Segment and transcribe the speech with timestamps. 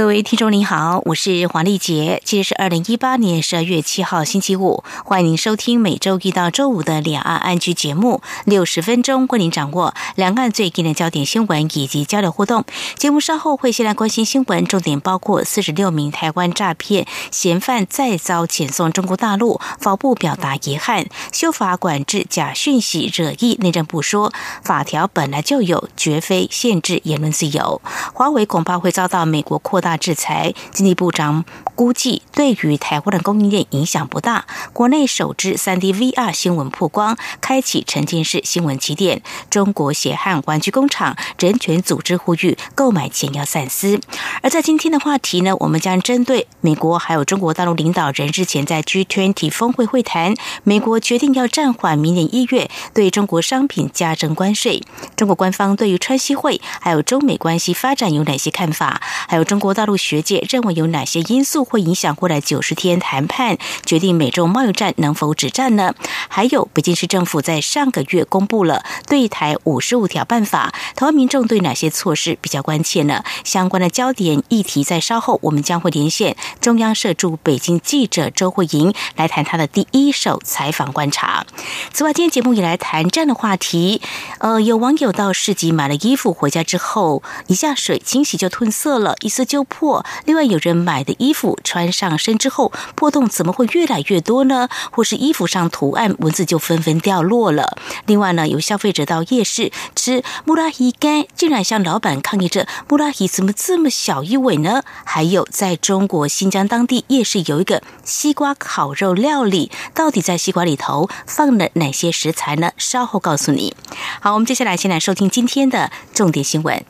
[0.00, 12.64] 各位听众您好，我是黄丽杰，今天是二零一八年十二月七号星期五，欢迎您收听每周一到周五的两岸安居节目，六十分钟为您掌握两岸最近的焦点新闻以及交流互动。
[12.96, 23.58] 节目稍后会先来关心新闻，重点包括四十六名台湾诈骗嫌犯再遭遣送中国大陆，法部表达遗憾，修法管制假讯息惹意。
[23.60, 24.32] 内政部说，
[24.62, 27.82] 法条本来就有，绝非限制言论自由。
[28.14, 29.78] 华为恐怕会遭到美国扩。
[29.80, 31.44] 大大制裁，经济部长
[31.74, 34.44] 估计对于台湾的供应链影响不大。
[34.72, 39.20] 国内首支三 D VR 新闻曝光，开启沉浸式新闻起点。
[39.50, 44.00] 中国血汗玩具工厂人权组织呼吁购买前要三思。
[44.42, 54.84] 而在今天的话题呢，我们将针对美国还有中国大陆领导人日前在 G20 峰会会谈，美国决定要暂缓明年一月对中国商品加征关税。
[55.16, 59.02] 中国官方对于川西会还有中美关系发展有哪些看法？
[59.26, 59.74] 还有中国。
[59.80, 65.94] 大陆学界认为有哪些因素会影响过来九十天谈判，决定美中贸易战能否止战呢？
[66.28, 73.24] 还有北京市政府在上个月公布了对台五十五条办法，台湾民众对哪些措施比较关切呢？
[73.42, 81.46] 相关的焦点议题在稍后我们将会连线中央社驻北京记者周慧莹来谈他的第一手采访观察。
[81.90, 84.02] 此外，今天节目也来谈这样的话题。
[84.40, 89.59] 呃，有网友到市集买了衣服回家之后，一下水清洗就褪色了，一撕就。
[89.64, 94.68] 破，另外有人买的衣服穿上身之后，破洞怎么会越来越多呢？
[94.90, 97.76] 或是衣服上图案文字就纷纷掉落了。
[98.06, 104.82] 另外呢，有消费者到夜市吃木拉伊干，竟然向老板抗议着木拉伊怎么这么小一尾呢？
[105.04, 112.72] 还有在中国新疆当地夜市有一个西瓜烤肉料理，到底在西瓜里头放了哪些食材呢？
[112.76, 113.74] 稍后告诉你。
[114.20, 116.84] 好，我们接下来先来收听今天的重点新闻。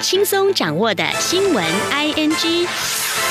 [0.00, 3.27] 轻松掌握的新闻，I N G。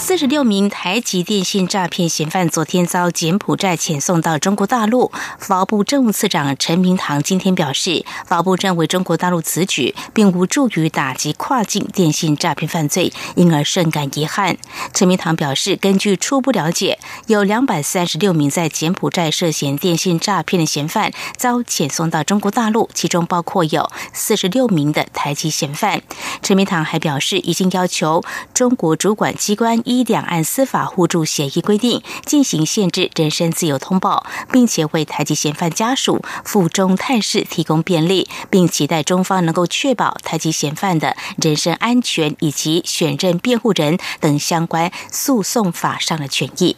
[0.00, 5.12] 四十六名台籍电信诈骗嫌犯昨天遭柬埔寨遣送到中国大陆。
[5.38, 14.56] 法务部政务次长陈明堂今天表示，法务部认为中国大陆此举并无助于打击跨境电信诈骗犯罪，因而甚感遗憾。
[14.94, 26.00] 陈明堂表示，根据初步了解，有两百三十六名在柬埔寨涉嫌电信诈骗的嫌犯遭遣送到中国大陆，其中包括有四十六名的台籍嫌犯。
[26.42, 28.24] 陈明堂还表示，已经要求
[28.54, 46.76] 中国主管机关一两岸司法互助协议规定进行限制人身自由通报，并且为台籍嫌犯家属赴中探视提供便利，并期待中方能够确保台籍嫌犯的人身安全以及选任辩护人等相关诉讼法上的权益。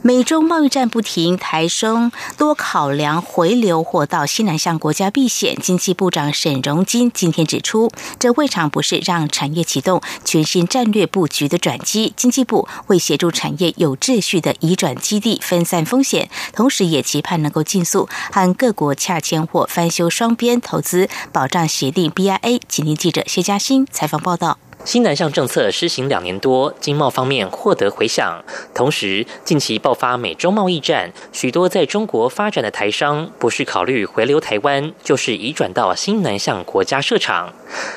[0.00, 5.56] 美中贸易战不停，台生多考量回流或到西南向国家避险。
[5.60, 12.14] 经济部长沈荣金今天指出，这未尝不是让产业启动全新战略布局的转机。
[12.16, 22.60] 经济部会协助产业有秩序的移转基地，分散风险，同时也期盼能够尽速和各国洽签或翻修双边投资保障协定 （BIA）。
[22.68, 24.58] 请听记者谢嘉欣采访报道。
[24.88, 28.42] 新南向政策施行两年多，经贸方面获得回响。
[28.72, 37.52] 同时，近期爆发美中贸易战，许多在中国发展的台商不是考虑回流台湾，就是移转到新南向国家设厂。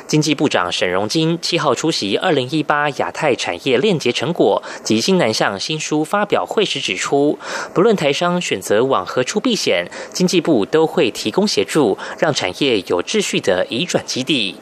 [0.06, 7.40] 经济部长沈荣金七号出席二零一八亚太产业链结成果及新南向新书发表会时指出，
[7.74, 14.58] 不论台商选择往何处避险，经济部都会提供协助，让产业有秩序的移转基地。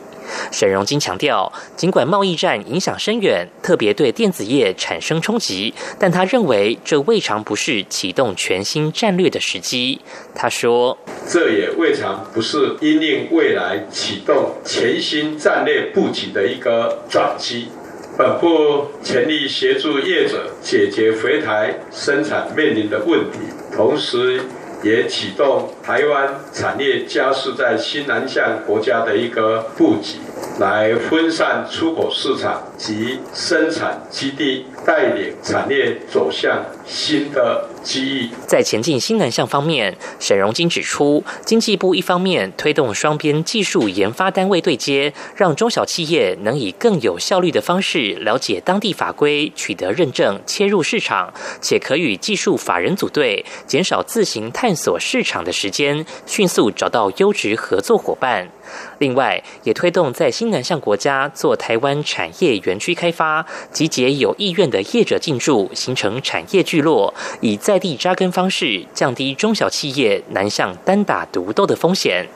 [0.52, 10.02] 沈荣金强调，尽管贸易战影响深远，特别对电子业产生冲击，但他认为这未尝不是启动全新战略的时机。
[10.36, 10.98] 他说
[11.28, 17.70] ：“这也未尝不是因应未来启动全新战略布局的一个转机。
[18.18, 23.40] 本部全力协助业者解决回台生产面临的问题，
[23.76, 24.42] 同时。”
[24.82, 30.20] 也启动台湾产业加速在新南向国家的一个布局，
[30.60, 34.66] 来分散出口市场及生产基地。
[34.86, 38.30] 带领产业走向新的机遇。
[38.48, 51.32] 在前进新南向方面，沈荣金指出，经济部一方面推动双边技术研发单位对接，让中小企业能以更有效率的方式了解当地法规，取得认证，切入市场，
[51.62, 58.50] 且可与技术法人组队，减少自行探索市场的时间，迅速找到优质合作伙伴。
[59.00, 72.28] 另外，也推动在新南向国家做台湾产业园区开发，集结有意愿的业者进驻，形成产业聚落，以在地扎根方式，降低中小企业南向单打独斗的风险。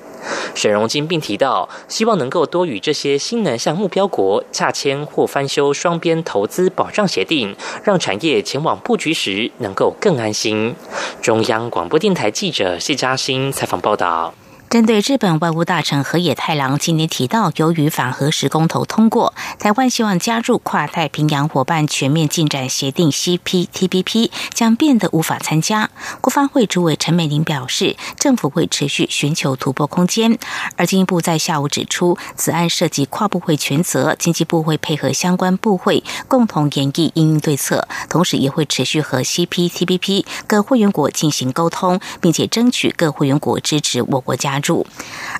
[0.55, 7.53] 沈荣金并提到，希望能够多与这些新南向目标国洽签或翻修双边投资保障协定，
[7.83, 10.75] 让产业前往布局时能够更安心。
[11.21, 14.33] 中央广播电台记者谢嘉欣采访报道。
[14.73, 25.91] 针对日本外务大臣河野太郎今天提到，由于反核时公投通过，台湾希望加入跨太平洋伙伴全面进展协定 （CPTPP） 将变得无法参加。
[26.21, 30.39] 国发会主委陈美玲表示，政府会持续寻求突破空间。
[30.75, 44.62] 而经济部在下午指出，此案涉及跨部会权责，经济部会配合相关部会共同研议应对策，同时也会持续和 CPTPP 各会员国进行沟通，并且争取各会员国支持我国加。
[44.63, 44.87] 入。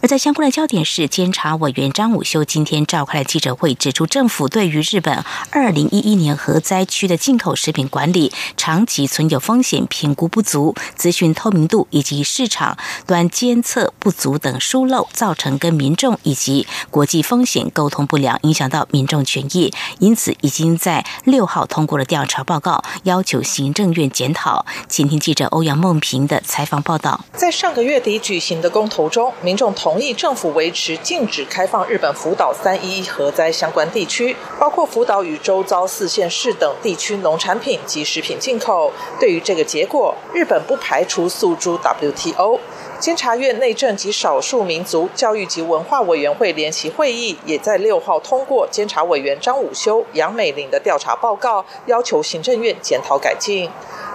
[0.01, 12.77] 而在相关的焦点是，监察委员张武修今天召开了记者会，指出政府对于日本二零一一年核灾区的进口食品管理长期存有风险评估不足、资讯透明度以及市场
[13.07, 19.73] 端监测不足等疏漏，造成跟民众以及国际风险沟通不良，影响到民众权益。
[19.99, 24.65] 因此，已经在六号通过了调查报告，要求行政院检讨。
[24.89, 27.23] 请听记者欧阳梦平的采访报道。
[27.33, 29.09] 在上个月底举行的公投。
[29.13, 38.92] 中，民众同意政府维持禁止开放日本福岛三一核灾相关地区，包括福岛与周遭四县市等地区农产品及食品进口。
[39.19, 42.60] 对于这个结果，日本不排除诉诸 WTO。
[43.03, 53.69] 监察院内政及少数民族教育及文化委员会联席会议也在六号通过监察委员张武修、杨美玲的调查报告，要求行政院检讨改进。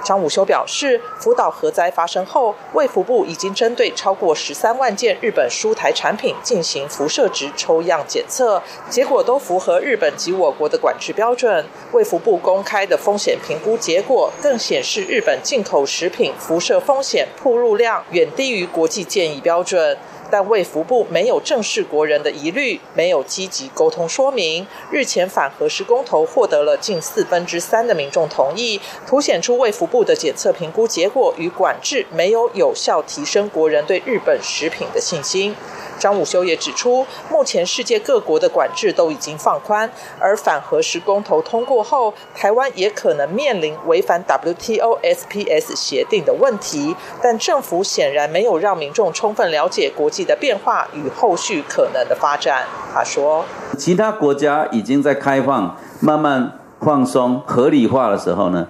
[0.04, 11.66] 张武修表示，福岛核灾发生后，卫福部已经针对超过十三万件日本输台产品进行辐射值抽样检测，结果都符合日本及我国的管制标准。
[11.92, 19.98] 卫福部公开的风险评估结果更显示，日本进口食品辐射风险铺入量远低于国际建议标准。
[20.30, 24.66] 但卫福部没有正视国人的疑虑，没有积极沟通说明。
[24.90, 35.56] 日前反核实公投获得了近四分之三的民众同意，凸显出卫福部的检测评估结果与管制没有有效提升国人对日本食品的信心。
[35.98, 46.94] 张武修也指出，目前世界各国的管制都已经放宽，而反核实公投通过后，台湾也可能面临违反 WTO SPS 协定的问题。
[47.22, 52.64] 但政府显然没有让民众充分了解国际的变化与后续可能的发展。
[52.94, 53.44] 他说
[53.76, 58.68] ：“其他国家已经在开放、慢慢放松、合理化的时候呢，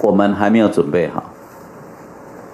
[0.00, 1.24] 我们还没有准备好，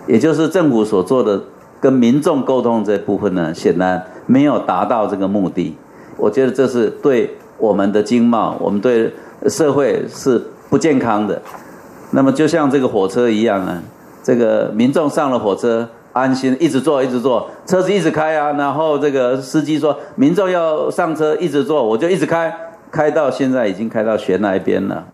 [0.07, 1.45] 也就是政府所做的。”
[1.81, 5.77] 跟民众沟通这部分呢，显然没有达到这个目的。
[6.17, 9.13] 我觉得这是对我们的经贸，我们对
[9.49, 11.41] 社会是不健康的。
[12.11, 13.83] 那么就像这个火车一样啊，
[14.23, 18.53] 这个民众上了火车，安心一直坐一直坐，车子一直开啊。
[18.53, 22.55] 然后这个司机说，民众要上车一直坐，我就一直开，
[22.91, 25.07] 开到现在已经开到悬崖边了。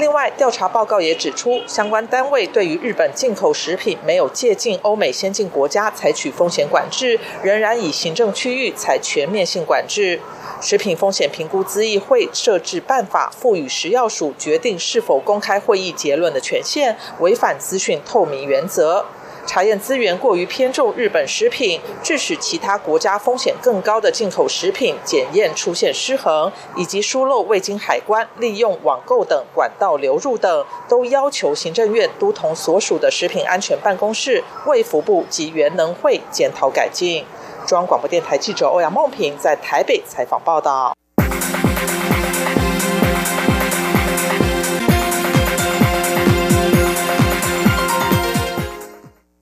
[0.00, 10.18] 另外，调查报告也指出，相关单位对于日本进口食品没有借鉴欧美先进国家采取风险管制，仍然以行政区域采全面性管制。
[10.62, 19.04] 食品风险评估咨议会设置办法，赋予食药署决定是否公开会议结论的权限，违反资讯透明原则。
[19.50, 37.24] 查验资源过于偏重日本食品，致使其他国家风险更高的进口食品检验出现失衡，以及疏漏未经海关利用网购等管道流入等，都要求行政院都同所属的食品安全办公室、卫福部及原能会检讨改进。
[37.66, 40.94] 中央广播电台记者欧阳梦平在台北采访报道。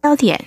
[0.08, 0.42] 焦点。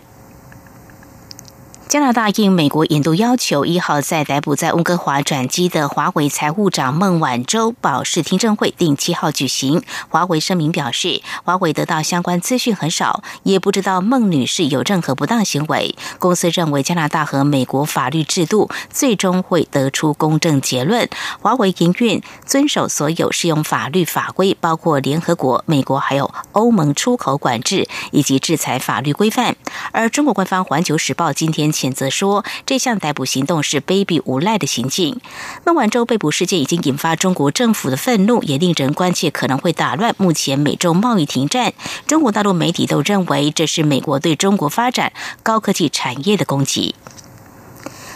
[1.92, 9.84] 加拿大应美国引渡要求，一号在逮捕在温哥华转机的华为财务长孟晚舟保释听证会，定七号举行。
[10.08, 15.94] 华为声明表示，华为得到相关资讯很少，也不知道孟女士有任何不当行为。
[16.18, 21.10] 公司认为加拿大和美国法律制度最终会得出公正结论。
[21.42, 29.58] 华为营运遵守所有适用法律法规，包括联合国、美国还有欧盟出口管制以及制裁法律规范。
[29.92, 31.70] 而中国官方《环球时报》今天。
[31.82, 35.20] 谴责说，这项逮捕行动是卑鄙无赖的行径。
[35.66, 41.74] 孟晚舟被捕事件已经引发中国政府的愤怒，也令人关切可能会打乱目前美洲贸易停战。
[42.06, 45.12] 中国大陆媒体都认为这是美国对中国发展
[45.42, 46.94] 高科技产业的攻击。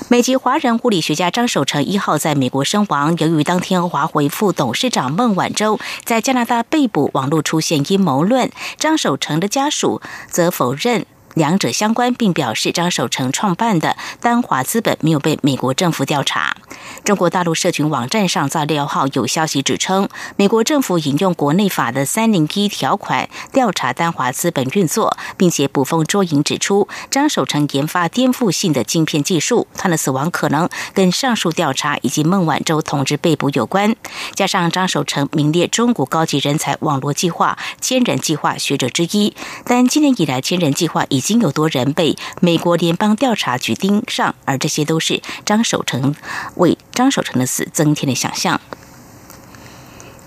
[0.07, 8.51] 美籍华人物理学家张守成一号在美国身亡，由于当天华为副董事长孟晚舟在加拿大被捕，网络出现阴谋论。
[8.77, 11.07] 张守成的家属则否认。
[11.35, 16.55] 两者相关，并表示张守成创办的丹华资本没有被美国政府调查。
[17.03, 33.95] 中国大陆社群网站上在六号有消息指称，美国政府引用国内法的三零一条款调查丹华资本运作，并且捕风捉影指出张守成研发颠覆性的晶片技术，他的死亡可能跟上述调查以及孟晚舟同志被捕有关。
[34.33, 46.15] 加上张守成名列中国高级人才网络计划千人计划学者之一，但今年以来千人计划已经有多人被美国联邦调查局盯上，而这些都是张守成
[46.57, 48.61] 为张守成的死增添了想象。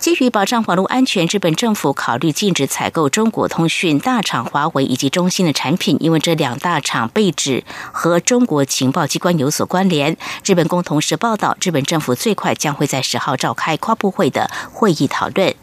[0.00, 10.17] 基于保障网络安全，日本政府考虑禁止采购中国通讯大厂华为以及中兴的产品，因为这两大厂被指和中国情报机关有所关联。
[10.45, 15.49] 日本共同社报道，日本政府最快将会在十号召开跨部会的会议讨论。《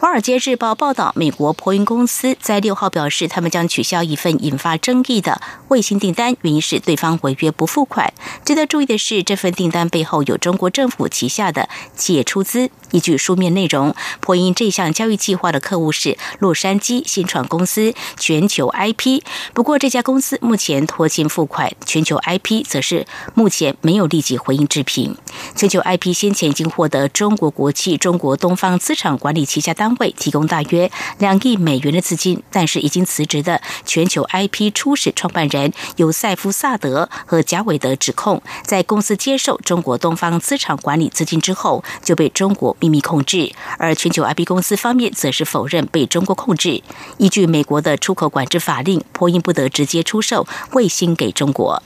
[0.00, 8.10] 华尔街日报》报道，美国波音公司在六号表示，他们将取消一份引发争议的卫星订单，原因是对方违约不付款。
[8.42, 12.70] 值得注意的是，这份订单背后有中国政府旗下的企业出资。
[12.92, 19.22] 依据书面内容，波音这项交易计划的客户是洛杉矶新创公司全球 IP。
[19.52, 25.14] 不过，这家公司目前拖欠付款，全球 IP 则是目前没有立即回应置评。
[25.54, 42.70] 全球 IP 先前已经获得中国国企中国东方资产管理旗下单位提供大约两亿美元的资金，但是已经辞职的全球 IP 初始创办人由塞夫萨德和贾伟德指控，在公司接受中国东方资产管理资金之后，就被中国。
[42.80, 46.82] 秘密控制，而全球 IP 公司方面则是否认被中国控制。
[47.18, 51.82] 依据美国的出口管制法令，波音不得直接出售卫星给中国。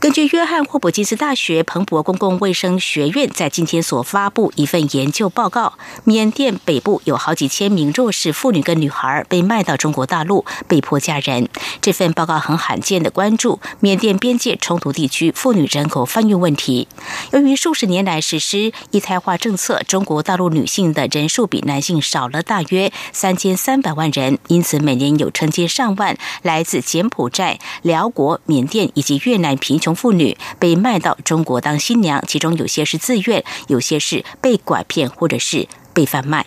[0.00, 5.72] 根据约翰霍普金斯大学彭博公共卫生学院在今天所发布一份研究报告，
[6.04, 11.48] 缅甸北部有好几千名弱势妇女跟女孩被卖到中国大陆，被迫嫁人。
[11.80, 16.86] 这份报告很罕见的关注缅甸边界冲突地区妇女人口贩运问题。
[17.32, 29.87] 由于数十年来实施一胎化政策，中国大陆女性的人数比男性少了大约三千三百万人，因此每年有成千上万来自柬埔寨、辽国、缅甸以及越南贫穷。
[29.94, 36.46] 妇女被卖到中国当新娘，其中有些是自愿，有些是被拐骗或者是被贩卖。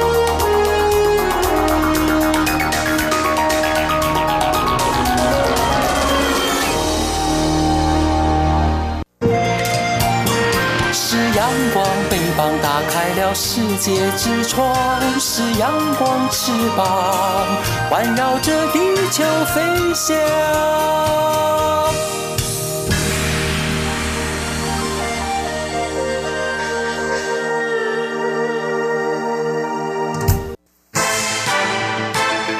[12.35, 17.45] 光打开了世界之窗，是阳光翅膀，
[17.89, 18.79] 环绕着地
[19.11, 20.15] 球飞翔。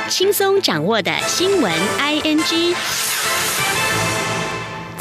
[0.10, 2.76] 轻松掌握的新闻，I N G。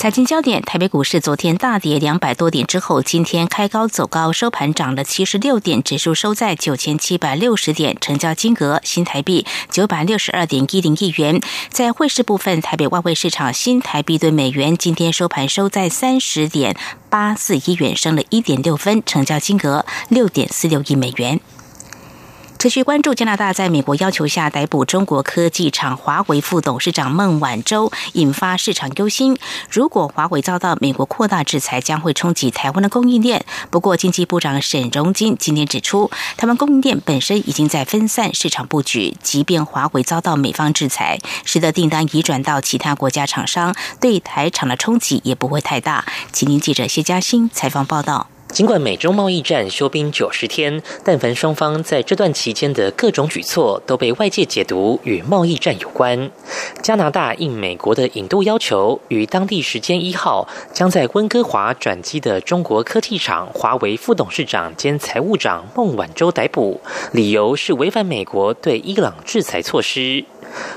[0.00, 11.38] 财经焦点：台北股市昨天大跌两百多点之后，今天开高走高，收盘涨了七十六点，指数收在九千七百六十点，成交金额新台币九百六十二点一零亿元。
[11.68, 16.74] 在汇市部分，台北外汇市场新台币对美元今天收盘收在三十点
[17.10, 21.38] 八四一元，升了一点六分，成交金额六点四六亿美元。
[22.60, 29.38] 持续关注加拿大在美国要求下逮捕中国科技厂华为副董事长孟晚舟，引发市场忧心。
[29.70, 33.46] 如果华为遭到美国扩大制裁，将会冲击台湾的供应链。
[33.70, 46.04] 不过，经济部长沈荣金今天指出，台湾供应链本身已经在分散市场布局，即便华为遭到美方制裁，使得订单移转到其他国家厂商，对台厂的冲击也不会太大。
[46.30, 48.28] 请您记者谢嘉欣采访报道。
[48.52, 56.30] 尽管美中贸易战休兵九十天，但凡双方在这段期间的各种举措都被外界解读与贸易战有关。
[56.82, 66.80] 加拿大应美国的引渡要求，于当地时间一号将在温哥华转机的中国科技厂华为副董事长兼财务长孟晚舟逮捕，
[67.12, 70.24] 理由是违反美国对伊朗制裁措施。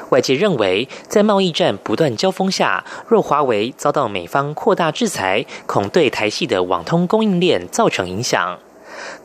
[0.10, 8.58] 外界认为，在贸易战不断交锋下，若华为遭到美方扩大制裁，恐对台系的网通供应链造成影响。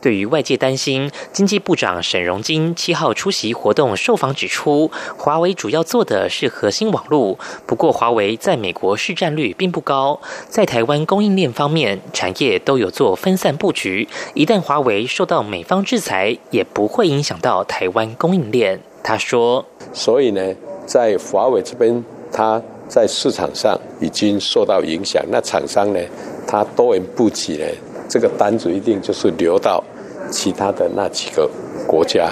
[0.01, 7.37] 对于外界担心，经济部长沈荣金七号出席活动受访指出，华为主要做的是核心网络，
[7.67, 18.81] 不过华为在美国市占率并不高，在台湾供应链方面，产业都有做分散布局，一旦华为受到美方制裁，也不会影响到台湾供应链。
[19.03, 20.41] 他说：“所以呢，
[20.85, 25.23] 在华为这边，它在市场上已经受到影响。
[25.29, 25.99] 那厂商呢，
[26.45, 27.65] 它多元布局呢，
[28.07, 29.83] 这个单子一定就是流到
[30.29, 31.49] 其他的那几个
[31.87, 32.31] 国家。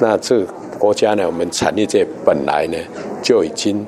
[0.00, 0.46] 那这个
[0.78, 2.78] 国家呢，我们产业界本来呢
[3.22, 3.86] 就已经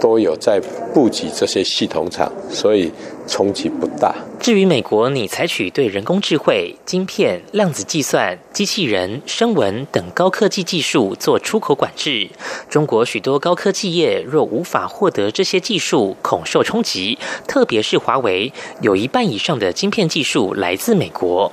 [0.00, 0.60] 都有在
[0.92, 2.92] 布局这些系统厂，所以。”
[3.30, 4.14] 冲击不大。
[4.40, 12.28] 至于美国，拟采取对人工智慧、晶片、量子计算、机器人、声纹等高科技技术做出口管制，
[12.68, 17.18] 中国许多高科技业若无法获得这些技术，恐受冲击。
[17.46, 21.52] 特别是华为，有一半以上的晶片技术来自美国。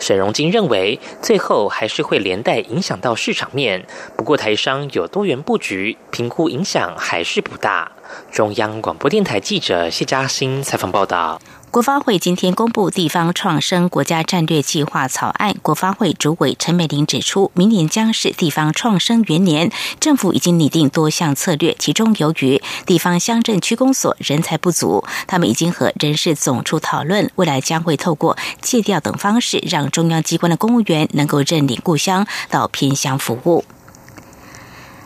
[0.00, 3.84] 沈荣金认为，最后还是会连带影响到市场面。
[4.16, 7.92] 不过，台商有多元布局，评估影响还是不大。
[8.30, 11.40] 中央广播电台记者谢嘉欣采访报道。
[11.70, 15.54] 国发会今天公布地方创生国家战略计划草案。
[15.60, 19.70] 国发会主委陈美玲指出，明年将是地方创生元年，
[20.00, 21.76] 政府已经拟定多项策略。
[21.78, 33.62] 其中，由于地方乡镇区公所人才不足，他们已经和人事总处讨论，未来将会透过借调等方式，让中央机关的公务员能够认领故乡到偏乡服务。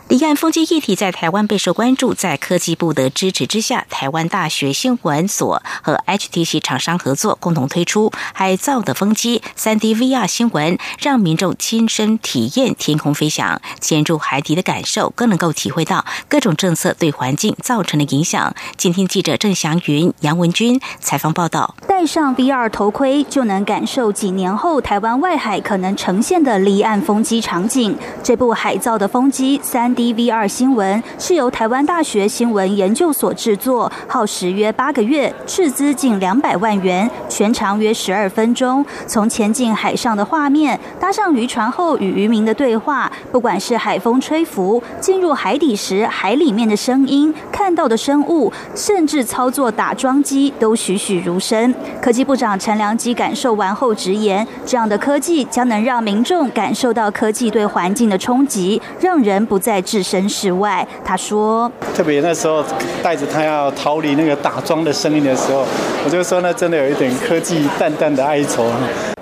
[0.08, 18.54] 离岸风机议题在台湾备受关注，在科技部的支持之下，台湾大学新闻所和 HTC 厂商合作，共同推出海造的风机 3D VR 新闻，让民众亲身体验天空飞翔、潜入海底的感受，更能够体会到各种政策对环境造成的影响。
[18.76, 27.96] 今天记者郑祥云、杨文君采访报道，戴上 VR 头盔就能感受几年后台湾外海可能呈现的离岸风机场景。
[28.22, 30.01] 这部海造的风机 3D。
[30.02, 38.84] DV2 新闻是由台湾大学新闻研究所制作，耗时约八个月，斥资近两百万元，全长约十二分钟。
[39.06, 51.72] 从前进海上的画面，搭上渔船后与渔民的对话，不管是海风吹拂，进入海底时海里面的声音，看到的生物，甚至操作打桩机，都栩栩如生。
[52.00, 59.80] 科技部长陈良基感受完后直言：这样的科技将能让民众感受到科技对环境的冲击，让人不再。
[59.82, 62.64] 置身事外，他说：“特别那时候
[63.02, 65.64] 带着他要逃离那个打桩的声音的时候，
[66.04, 68.64] 我就说那真的有一点科技淡淡的哀愁。”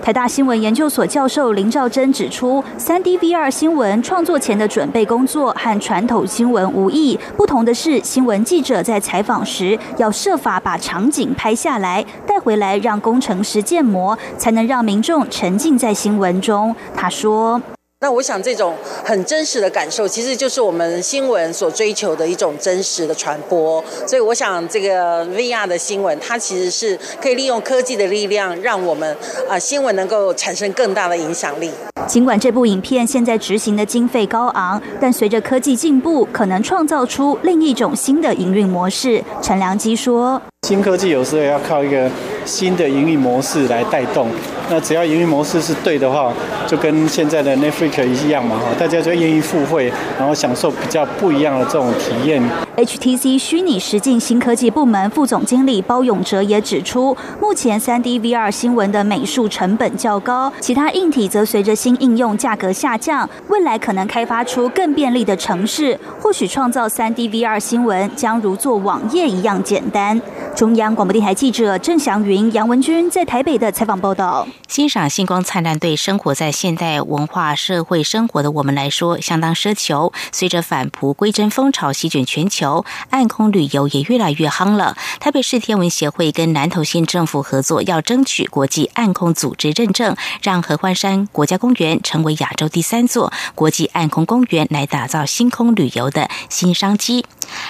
[0.02, 16.74] 台大新闻研究所教授林兆珍指出三 D V R 新闻创作前的准备工作和传统新闻无异，不同的是，新闻记者在采访时要设法把场景拍下来，带回来让工程师建模，才能让民众沉浸在新闻中。
[16.96, 17.60] 他说。
[18.02, 23.84] 那我想，这种很真实的感受，其实就是我们新闻所追求的一种真实的传播。
[24.06, 29.14] 所以，我想这个 VR 的新闻，它其实是可以利用科技的力量，让我们
[29.46, 31.70] 啊新闻能够产生更大的影响力。
[32.06, 39.22] 尽管这部影片现在执行的经费高昂，但随着科技进步，可能创造出另一种新的营运模式。
[39.42, 42.10] 陈良基说：“新科技有时候要靠一个
[42.46, 44.30] 新的营运模式来带动。”
[44.72, 46.32] 那只要盈利模式是对的话，
[46.64, 52.40] 就跟现在的 Netflix 一样嘛，哈，大家就愿意付费，然后享受比较不一样的这种体验。
[52.76, 63.28] HTC 虚拟实境新科技部门副总经理包永哲也指出，目前 3D VR 新闻的美术成本较高，其他硬体则随着新应用价格下降。
[63.48, 70.20] 未来可能开发出更便利的城市，或许创造 3D VR 新闻将如做网页一样简单。
[70.54, 74.46] 中央广播电台记者郑祥云、杨文君在台北的采访报道。
[74.68, 80.12] 欣赏星光灿烂，对生活在现代文化社会生活的我们来说相当奢求。
[80.30, 84.96] 随着返璞归真风潮席卷全球，暗空旅游也越来越夯了。
[85.18, 97.26] 台北市天文协会跟南投县政府合作，要争取国际暗空组织认证，让合欢山国家公园成为亚洲第三座国际暗空公园，来打造星空旅游的新商机。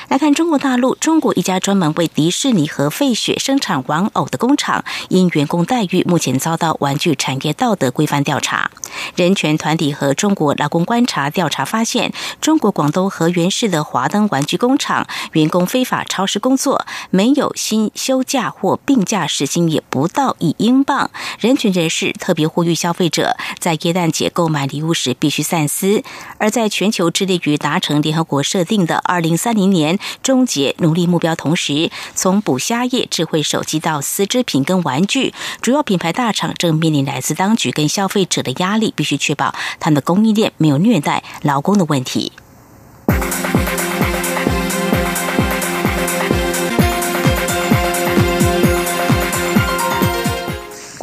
[0.09, 8.71] 来看中国大陆，中国一家专门为迪士尼和费雪生产玩偶的工厂，因员工待遇目前遭到玩具产业道德规范调查。
[9.15, 21.11] 人权团体和中国劳工观察调查发现，中国广东河源市的华灯玩具工厂员工非法超时工作，没有薪休假或病假，时薪也不到一英镑。
[21.39, 26.03] 人权人士特别呼吁消费者在耶诞节购买礼物时必须三思。
[26.39, 42.33] 而在全球致力于达成联合国设定的二零三零年终结奴隶目标同时，从捕虾业、智慧手机到丝织品跟玩具，主要品牌大厂正面临来自当局跟消费者的压力，必须确保他们的供应链没有虐待劳工的问题。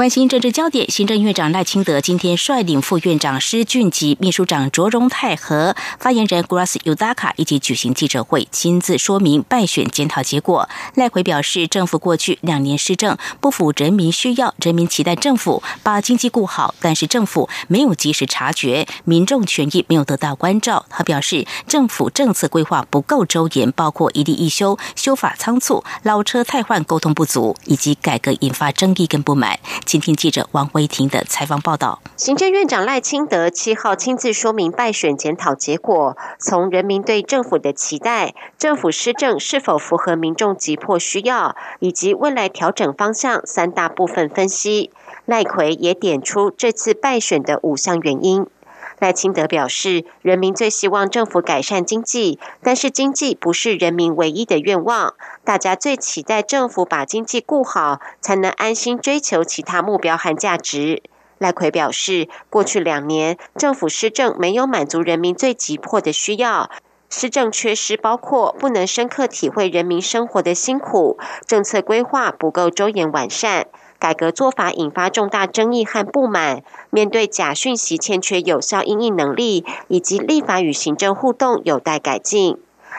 [0.08, 10.70] 关心政治焦点，行政院长赖清德今天率领副院长施俊吉、秘书长卓荣泰和发言人 Grass Udaka 一起举行记者会，亲自说明败选检讨结果。
[10.96, 20.86] 赖奎表示，政府过去两年施政不符人民需要，人民期待政府把经济顾好，但是政府没有及时察觉民众权益没有得到关照。
[20.90, 29.60] 他表示，政府政策规划不够周延，包括一地一修、修法仓促、老车太换、沟通不足，以及改革引发争议跟不满。
[29.98, 32.00] 请听记者王维婷的采访报道。
[32.18, 44.92] 行政院长赖清德七号亲自说明败选检讨结果，从人民对政府的期待、政府施政是否符合民众急迫需要，以及未来调整方向三大部分分析。
[45.26, 48.46] 赖奎也点出这次败选的五项原因。
[49.00, 55.14] 赖清德表示，人民最希望政府改善经济，但是经济不是人民唯一的愿望。
[55.44, 61.04] 大家最期待政府把经济顾好，才能安心追求其他目标和价值。
[61.38, 66.72] 赖奎表示，过去两年政府施政没有满足人民最急迫的需要，
[67.12, 73.68] 施政缺失包括不能深刻体会人民生活的辛苦，政策规划不够周延完善。
[74.00, 82.58] 改革做法引发重大争议和不满，面对假讯息欠缺有效应应能力，以及立法与行政互动有待改进。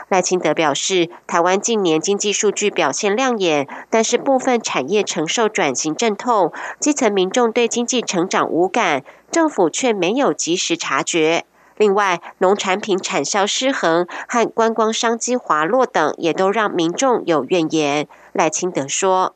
[0.09, 11.45] 赖清德表示，台湾近年经济数据表现亮眼，但是部分产业承受转型阵痛，基层民众对经济成长无感，政府却没有及时察觉。
[11.77, 18.09] 另外，农产品产销失衡和观光商机滑落等，也都让民众有怨言。
[18.33, 19.35] 赖清德说。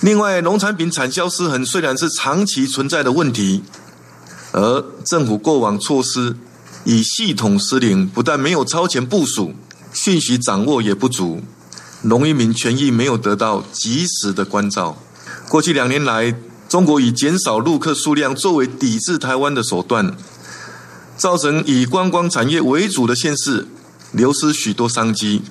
[0.00, 3.62] 另外，农产品产销失衡虽然是长期存在的问题，
[4.52, 6.36] 而政府过往措施
[6.84, 9.54] 以系统失灵，不但没有超前部署，
[9.92, 11.40] 讯息掌握也不足，
[12.02, 14.96] 农民权益没有得到及时的关照。
[15.48, 16.34] 过去两年来，
[16.68, 20.14] 中国以减少陆客数量作为抵制台湾的手段，
[21.16, 23.66] 造成以观光产业为主的县市
[24.12, 25.42] 流失许多商机。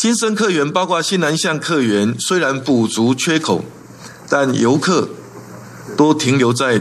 [0.00, 3.62] 新生客源包括新南向客源，虽然补足缺口，
[4.30, 5.08] 但游客
[5.96, 6.80] 多停留在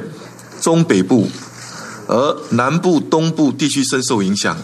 [0.61, 1.27] 中北部，
[2.07, 4.55] 而南部、东部地区深受影响。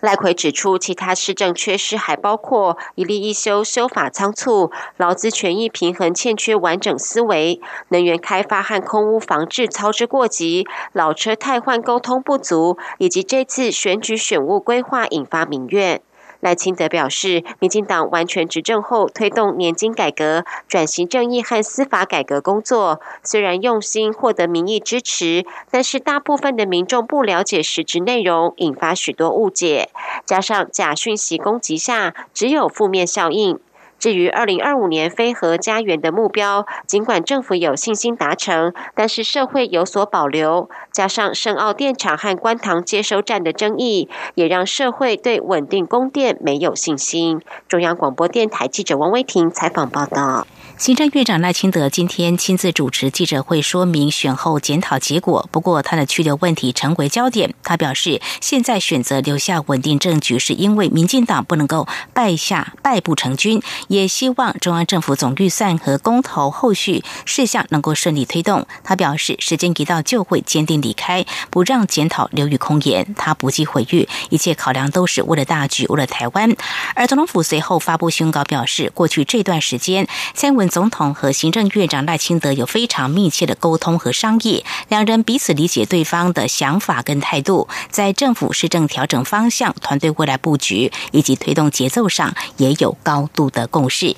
[0.00, 16.02] 赖奎指出，其他市政缺失还包括一例一修、修法仓促、劳资权益平衡欠缺完整思维、能源开发和空屋防治操之过急、老车汰换沟通不足，以及这次选举选务规划引发民怨。
[16.46, 29.88] 赖清德表示，民进党完全执政后，推动年金改革、转型正义和司法改革工作，虽然用心获得民意支持，但是大部分的民众不了解实质内容，引发许多误解。
[30.24, 33.58] 加上假讯息攻击下，只有负面效应。
[33.98, 40.68] 至于二零二五年非核家园的目标，尽管政府有信心达成，但是社会有所保留。
[40.92, 47.40] 加上圣奥电厂和观塘接收站的争议，也让社会对稳定供电没有信心。
[47.68, 50.46] 中央广播电台记者王威婷采访报道。
[50.78, 55.48] 行政院长赖清德今天亲自主持记者会，说明选后检讨结果。
[55.50, 57.54] 不过，他的去留问题成为焦点。
[57.62, 68.66] 他表示，现在选择留下稳定政局，是因为民进党不能够败下败不成军，也希望中央政府总预算和公投后续事项能够顺利推动。
[68.84, 73.14] 他表示，时间一到就会坚定离开，不让检讨流于空言。
[73.16, 76.54] 他不计毁誉，一切考量都是为了大局，为了台湾。
[76.94, 80.65] 而总统府随后发布宣告，表示过去这段时间，蔡文。
[80.68, 94.16] 总统和行政院长赖清德有非常密切的沟通和商议，两人彼此理解对方的想法跟态度，在政府施政调整方向、团队未来布局以及推动节奏上也有高度的共识。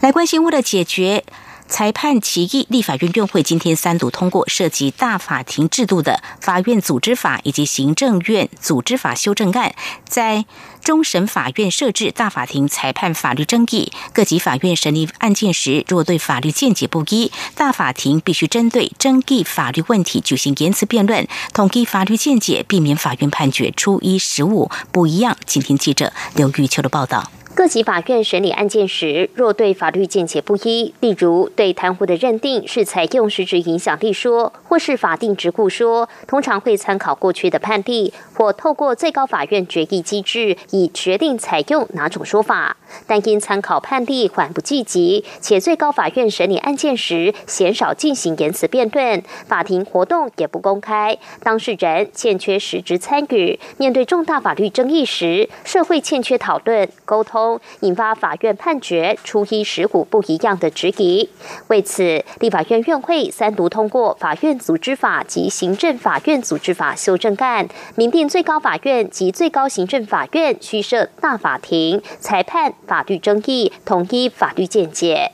[0.00, 1.24] 来关心为了解决。
[1.72, 10.44] 裁判歧义，立法院院会今天三读通过涉及大法庭制度的法院组织法以及行政院组织法修正案，在
[10.84, 13.90] 终审法院设置大法庭裁判法律争议。
[14.12, 25.34] 各级法院审理案件时，若对法律见解不一，大法庭必须针对争议法律问题举行言辞辩论，统一法律见解，避免法院判决初一十五不一样。
[25.46, 27.30] 今天记者刘玉秋的报道。
[27.54, 42.78] 各级法院审理案件时，若对法律见解不一，例如对贪污的认定是采用实质影响力说，或是法定执顾说，通常会参考过去的判例，或透过最高法院决议机制，以决定采用哪种说法。
[43.06, 57.41] 但因参考判例缓不济急，且最高法院审理案件时鲜少进行言辞辩论，法庭活动也不公开，当事人欠缺实质参与，面对重大法律争议时，社会欠缺讨论沟通。
[57.80, 61.28] 引发法院判决初一十股不一样的质疑。
[61.68, 75.32] 为此，立法院院会三读通过《法院组织法》及《行政法院组织法》修正案，明定最高法院及最高行政法院需设大法庭，裁判法律争议，统一法律见解。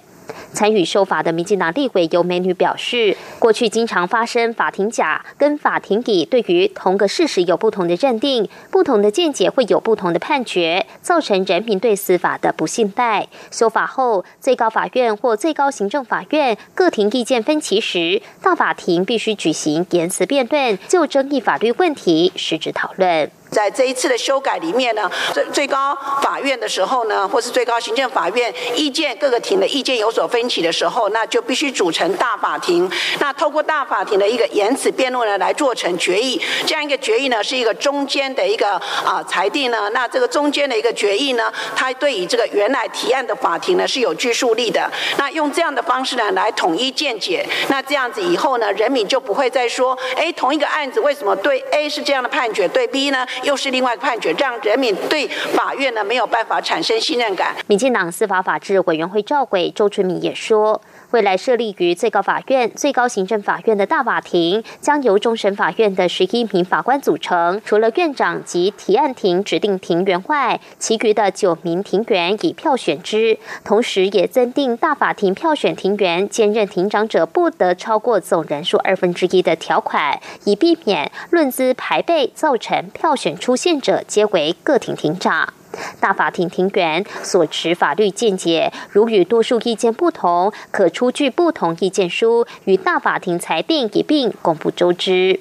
[0.52, 13.28] 参与修法的民进党立委尤美女表示，过去经常发生法庭甲跟法庭乙对于同个事实有不同的认定，不同的见解会有不同的判决，造成人民对司法的不信赖。
[13.50, 23.30] 修法后，最高法院或最高行政法院各庭意见分歧时，大法庭必须举行言辞辩论，就争议法律问题实质讨论。
[23.50, 32.90] 在这一次的修改里面呢，最最高法院的时候呢，或是最高行政法院意见各个庭的意见有所分歧的时候，那就必须组成大法庭。
[33.20, 36.40] 那透过大法庭的一个言辞辩论呢，来做成决议。
[36.66, 38.72] 这样一个决议呢，是一个中间的一个
[39.04, 39.88] 啊裁定呢。
[39.92, 44.90] 那这个中间的一个决议呢，它对于这个原来提案的法庭呢是有拘束力的。
[45.16, 47.46] 那用这样的方式呢，来统一见解。
[47.68, 53.26] 那这样子以后呢，人民就不会再说，哎，同一个案子为什么对 A 是这样的判决，对 B 呢？
[53.42, 57.54] 又是另外判决，让人民对法院呢没有办法产生信任感。
[57.66, 60.80] 民进党司法法制委员会召回周春明也说。
[61.10, 67.62] 未来设立于最高法院、最高行政法院的大法庭，将由终审法院的十一名法官组成。
[67.64, 73.38] 除了院长及提案庭指定庭员外，其余的九名庭员以票选之。
[73.64, 85.54] 同时，也增订大法庭票选庭员兼任庭长者不得超过总人数二分之一的条款，以避免论资排辈，造成票选出现者皆为各庭庭长。
[86.00, 95.40] 大法庭庭员所持法律见解，如与多数意见不同，可出具不同意见书，与大法庭裁定一并公布周知。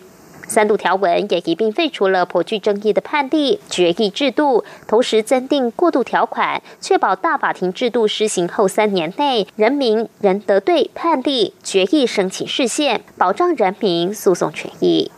[0.50, 15.12] 三度条文也一并废除了颇具争议的判例决议制度，同时增订过渡条款，确保大法庭制度施行后三年内，人民仍得对判例决议申请释宪，保障人民诉讼权益。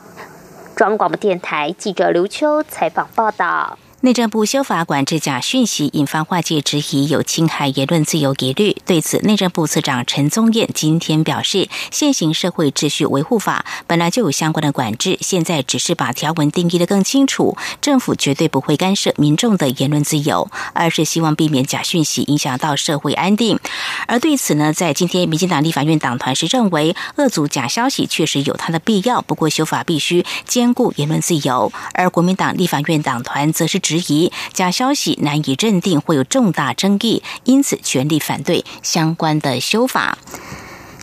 [0.75, 3.77] 中央广播电台记者刘秋采访报道。
[4.01, 8.73] 内政部修法管制假讯息，引发外界质疑有侵害言论自由疑虑。
[8.85, 17.57] 对此，内政部次长陈宗彦今天表示，现行社会秩序维护法本来就有相关的管制，现在只是把条文定义的更清楚。
[17.81, 23.59] 政府绝对不会干涉民众的言论自由，而是希望避免假讯息影响到社会安定。
[24.07, 31.69] 而对此呢，在今天，民进党立法院党团是认为，恶阻假消息确实有它的必要，不过修法必须兼顾言论自由。
[31.93, 33.77] 而国民党立法院党团则是。
[33.89, 40.19] 质疑假消息难以认定会有重大争议，因此全力反对相关的修法。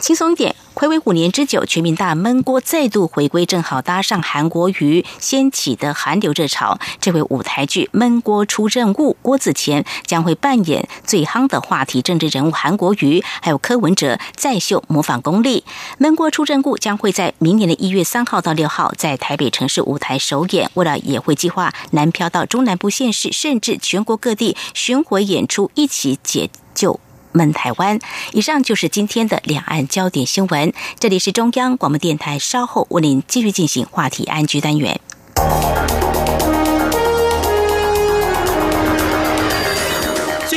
[0.01, 0.55] 轻松一点。
[0.77, 6.79] 暌违五年之久，全民大闷锅再度回归，正好搭上韩国瑜掀起的韩流热潮。
[7.01, 15.65] 这回舞台剧《闷锅出任务》，郭子乾将会扮演最夯的话题政治人物韩国瑜，还有柯文哲再秀模仿功力。
[15.97, 27.01] 《闷锅出任务》将会在明年的一月三号到六号在台北城市舞台首演，未来也会计划南漂到中南部县市，甚至全国各地巡回演出，一起解救。
[27.37, 27.99] 闷台湾。
[28.33, 30.73] 以上就是今天的两岸焦点新闻。
[30.99, 35.01] 这里是中央广播电台，稍后为您继续进行话题安居单元。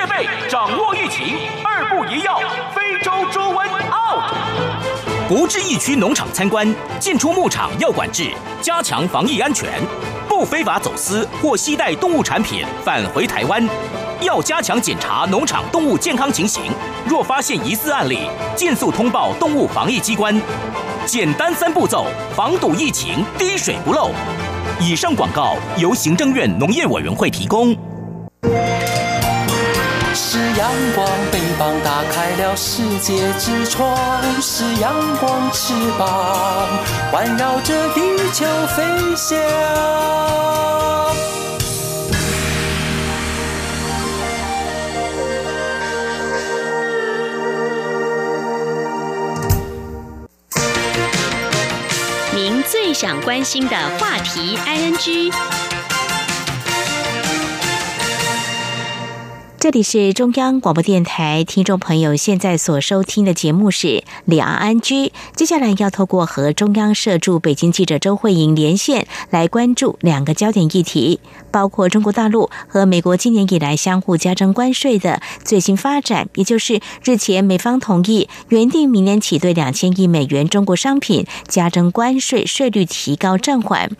[0.00, 2.38] 戒备，掌握疫情，二步一要，
[2.74, 4.32] 非洲猪瘟 out。
[5.28, 8.30] 不至疫区农场参观，进出牧场要管制，
[8.62, 9.68] 加强防疫安全。
[10.26, 13.62] 不非法走私或携带动物产品返回台湾，
[14.22, 16.62] 要加强检查农场动物健康情形。
[17.06, 18.20] 若发现疑似案例，
[18.56, 20.34] 尽速通报动物防疫机关。
[21.04, 24.12] 简单三步骤，防堵疫情，滴水不漏。
[24.80, 27.76] 以上广告由行政院农业委员会提供。
[30.60, 33.96] 阳光，翅膀打开了世界之窗；
[34.42, 36.68] 是阳光，翅膀
[37.10, 38.02] 环绕着地
[38.34, 38.44] 球
[38.76, 39.38] 飞翔。
[52.34, 55.69] 您最想关心的话题，ING。
[59.60, 63.88] 这里是中央广播电台，听众朋友现在所收听的节目是
[64.24, 65.08] 《两岸安居》。
[65.36, 71.20] 接下来要透过和中央社驻北京记者周慧莹连线，来关注两个焦点议题，
[71.50, 83.90] 包括中国大陆和美国今年以来相互加征关税的最新发展，也就是日前美方同意原定明年起对两千亿美元中国商品加征关税，税率提高暂缓。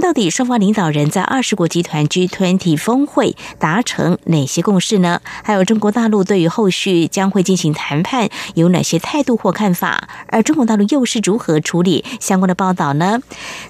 [0.00, 5.07] 到底双方领导人在二十国集团 G20 峰会达成哪些共识呢？
[5.42, 10.08] 还有中国大陆对于后续将会进行谈判有哪些态度或看法？
[10.28, 13.20] 而中国大陆又是如何处理相关的报道呢？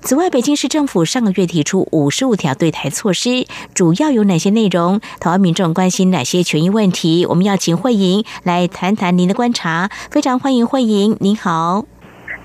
[0.00, 5.00] 此外，北京市政府上个月提出五十五条对台措施，主要有哪些内容？
[5.20, 7.26] 台湾民众关心哪些权益问题？
[7.26, 9.90] 我们要请慧莹来谈谈您的观察。
[10.10, 11.84] 非常欢迎慧莹，您好，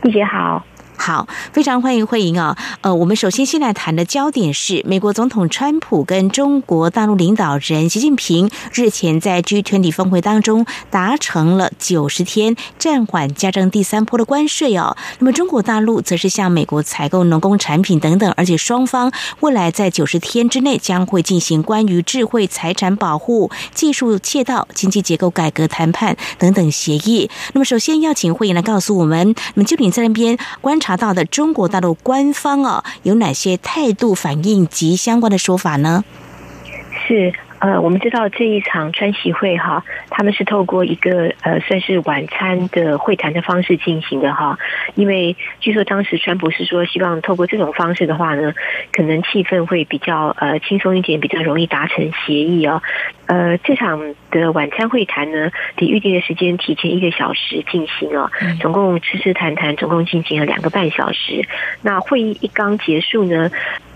[0.01, 0.63] 丽姐好。
[0.95, 2.57] 好，非常欢迎慧莹啊！
[2.81, 14.95] 呃，我们首先先来谈的焦点是，美国总统川普跟中国大陆领导人习近平日前在 G20 峰会当中达成了九十天暂缓加征第三波的关税哦。
[15.19, 27.29] 那么中国大陆则是向美国采购农工产品等等，而且双方未来在九十天之内将会进行关于智慧财产保护、技术窃盗、经济结构改革谈判等等协议。
[27.53, 30.93] 那么首先要请慧莹来告诉我们，那么就你在那边观查。
[31.03, 36.05] 到的中国大陆官方啊，有哪些态度反应及相关的说法呢？
[37.05, 44.59] 是呃，我们知道这一场川习会哈，他们是透过一个呃，算是晚餐的会谈的方式进行的哈。
[44.95, 48.53] 因为据说当时川普是说，希望透过这种方式的话呢，
[48.91, 52.81] 可能气氛会比较呃轻松一点，比较容易达成协议哦。
[53.27, 61.47] 呃，这场的晚餐会谈呢，比预定的时间提前一个小时进行哦，总共吃吃谈谈，总共进行了两个半小时。
[61.81, 63.49] 那会议一刚结束呢，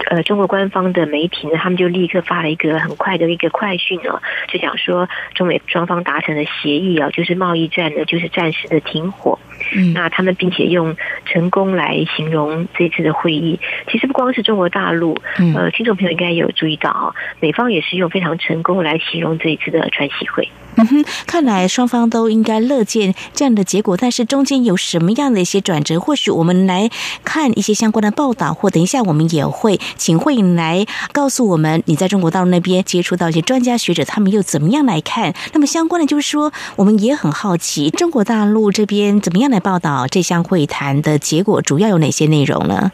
[0.10, 9.38] 呃，中国官方的媒体呢，他们就立刻发了一个很快的一个快讯哦，就讲说中美双方达成的协议啊，就是贸易战呢，就是暂时的停火。
[9.76, 13.60] 嗯，那他们并且用成功来形容这次的会议。
[13.91, 15.17] 其实不光是中国大陆，
[15.56, 20.48] 呃，听众朋友应该有注意到啊，美方也是用非常成功来形容这一次的川西会。
[20.80, 26.00] 嗯哼，看来双方都应该乐见这样的结果，但是中间有什么样的一些转折？
[26.00, 26.88] 或许我们来
[27.26, 35.33] 看一些相关的报道，或等一下我们也会请慧颖来告诉我们，你在中国大陆那边接触到一些专家学者，他们又怎么样来看？
[35.53, 42.91] 那么相关的就是说，我们也很好奇，中国大陆这边怎么样来报道这项会谈的结果，主要有哪些内容呢？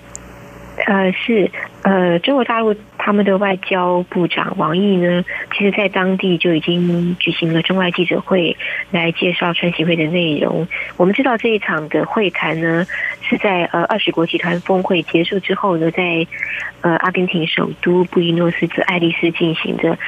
[0.88, 1.50] 呃，是
[1.84, 2.74] 呃，中国大陆
[3.06, 8.56] 他们的外交部长王毅呢，其实在当地就已经举行了中外记者会，
[8.92, 10.66] 来介绍川习会的内容。
[10.96, 12.88] 我们知道这一场的会谈呢，
[13.22, 16.26] 是在呃二十国集团峰会结束之后呢，在
[16.80, 20.00] 呃阿根廷首都布宜诺斯艾利斯进行的。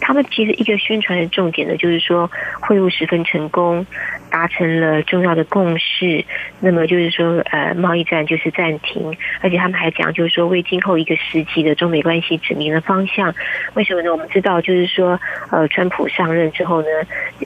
[0.00, 2.28] 他们其实一个宣传的重点呢，就是说
[2.60, 3.86] 会晤十分成功。
[4.30, 6.24] 达成了重要的共识，
[6.60, 13.34] 那么就是说，呃，贸易战就是暂停，而且他们还讲，就是说为今后一个时期的中美关系指明了方向。
[13.74, 14.10] 为什么呢？
[14.10, 15.20] 我们知道，就是说，
[15.50, 16.88] 呃，川普上任之后呢，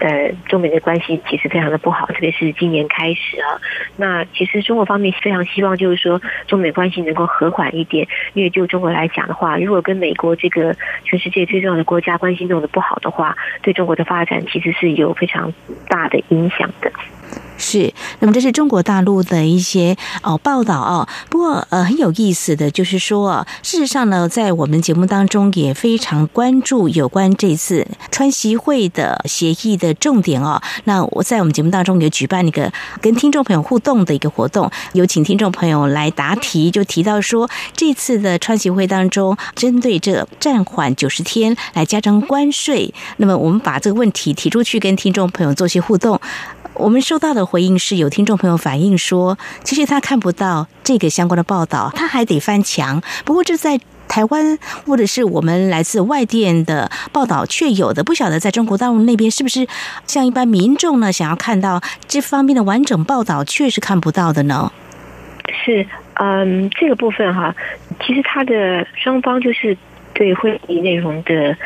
[0.01, 3.59] 呃，中美的关系其实非常的不好，特别是今年开始啊。
[3.97, 15.53] 那其实中国方面非常希望，就是说中美关系能够和缓一点，因为就中国来讲的话，如果跟美国这个全世界最重要的国家关系弄得不好的话，对中国的发展其实是有非常
[15.89, 16.71] 大的影响。
[16.81, 16.91] 的。
[17.57, 21.09] 是，那么这是中国大陆的一些哦报道哦。
[21.31, 30.61] 不过呃很有意思的就是说，事实上呢，在我们节目当中也非常关注有关这次川习会的协议的重点哦。
[30.83, 32.71] 那我在我们节目当中有举办一个
[33.01, 46.21] 跟听众朋友互动的一个活动，有请听众朋友来答题，就提到说这次的川习会当中，针对这暂缓九十天来加征关税，那么我们把这个问题提出去跟听众朋友做些互动。
[46.75, 53.01] 我们收到的回应是有听众朋友反映说，其实他看不到这个相关的报道，他还得翻墙。
[53.25, 59.67] 不过这在台湾或者是我们来自外电的报道却有的，不晓得在中国大陆那边是不是
[60.07, 64.73] 像一般民众呢，想要看到这方面的完整报道，却是看不到的呢？
[65.65, 67.55] 是，嗯，这个部分哈，
[68.05, 69.77] 其实他的双方就是
[70.13, 71.57] 对会议内容的。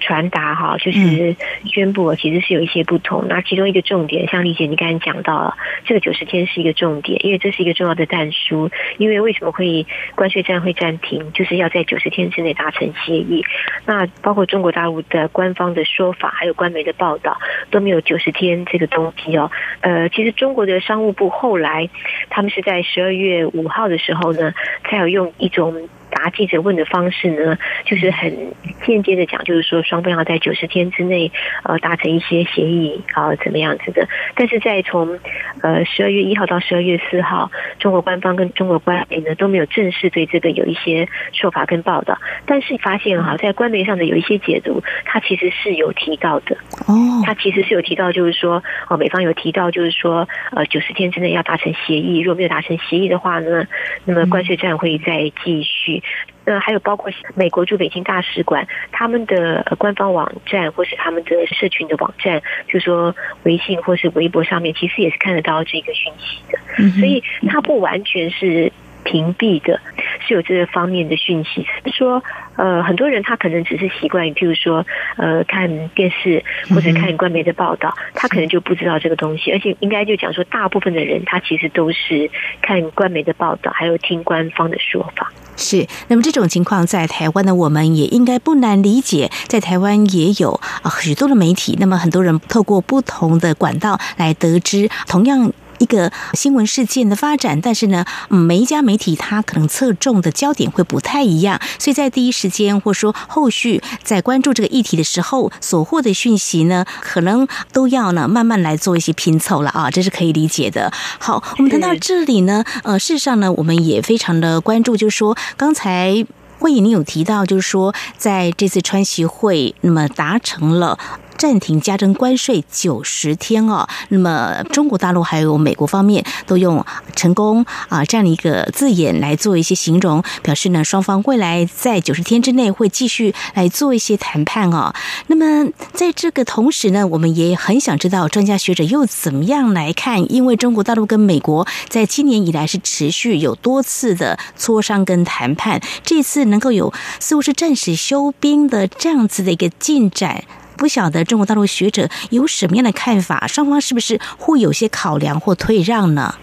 [0.00, 1.36] 传达哈，就是
[1.66, 3.26] 宣布其实是有一些不同。
[3.28, 8.70] 那其中一个重点，像丽姐你刚才讲到了，这个九十天是一个重点，因为这是一个重要的弹书。
[8.98, 13.44] 因为为什么会关税战会暂停，就是要在九十天之内达成协议。
[13.86, 17.36] 那包括中国大陆的官方的说法，还有官媒的报道，
[17.70, 19.50] 都没有九十天这个东西哦。
[19.80, 21.88] 呃，其实中国的商务部后来，
[22.30, 24.52] 他们是在十二月五号的时候呢，
[24.84, 25.88] 才有用一种。
[26.10, 28.52] 答记者问的方式呢，就是很
[28.84, 31.30] 间接的讲，就是说双方要在九十天之内
[31.64, 34.08] 呃达成一些协议啊，怎么样子的。
[34.34, 35.18] 但是在从
[35.62, 42.18] 呃十二月一号到十二月四号，中国官方跟中国官媒呢都没有正式对这个有一些说法跟报道。
[42.46, 46.56] 但是发现哈，在官媒上的有一些解读，它其实是有提到的
[46.86, 53.66] 哦，它其实是有提到，就是说哦，美方有提到，就是说呃九十天之内要达成协议，如果没有达成协议的话呢，
[54.04, 55.97] 那么关税战会再继续。
[56.44, 66.90] 那还有包括美国驻北京大使馆他们的官方网站，或是他们的社群的网站，就说微信或是微博上面，其实也是看得到这个讯息的。
[66.98, 68.72] 所以它不完全是
[69.04, 69.80] 屏蔽的，
[70.26, 71.66] 是有这个方面的讯息。
[71.92, 72.22] 说
[72.58, 74.84] 呃，很多人他可能只是习惯于，譬如说
[75.16, 79.52] 呃看电视或者看官媒的报道，他可能就不知道这个东西。
[79.52, 82.30] 而且应该就讲说，大部分的人他其实都是
[82.60, 85.32] 看官媒的报道，还有听官方的说法。
[85.56, 89.30] 是，那么这种情况在台湾呢，我们也应该不难理解。
[89.46, 90.52] 在台湾也有
[90.82, 95.52] 啊许多的媒体，那么很多人透过不同的管道来得知同样。
[95.78, 110.92] 一个新闻事件的发展，但是呢，每一家媒体它可能侧重的焦点会不太一样，所以在第一时间或者说后续在关注这个议题的时候，所获的讯息呢，可能都要呢慢慢来做一些拼凑了啊，这是可以理解的。
[111.18, 116.26] 好，我们谈到这里呢，呃，事实上呢，我们也非常的关注，就是说刚才
[116.58, 120.98] 会议你有提到，就是说在这次川习会，那么达成了。
[121.38, 126.84] 暂停加征关税九十天哦，那么中国大陆还有美国方面都用
[127.14, 134.92] “成功”啊这样的一个字眼来做一些形容，表示呢双方未来在九十天之内会继续来做一些谈判哦。
[135.28, 150.42] 那么在这个同时呢，我们也很想知道专家学者又怎么样来看，因为中国大陆跟美国在今年以来是持续有多次的磋商跟谈判，这次能够有似乎是暂时休兵的这样子的一个进展。
[150.78, 153.46] 不晓得中国大陆学者有什么样的看法？
[153.46, 156.36] 双方是不是会有些考量或退让呢？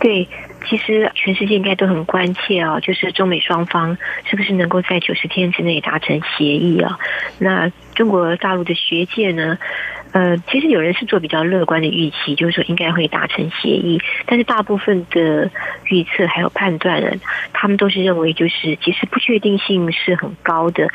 [0.00, 0.28] 对，
[0.68, 3.96] 其实全世界应该都很关切哦，就是中美双方
[4.28, 6.98] 是不是能够在九十天之内达成协议啊？
[7.38, 9.58] 那中国大陆的学界呢？
[10.14, 15.50] 呃，其实有人是做比较乐观的预期，就是说应该会达成协议，但是大部分的
[15.88, 17.20] 预测还有判断人，
[17.52, 20.86] 他们都是认为就是其实不确定性是很高的。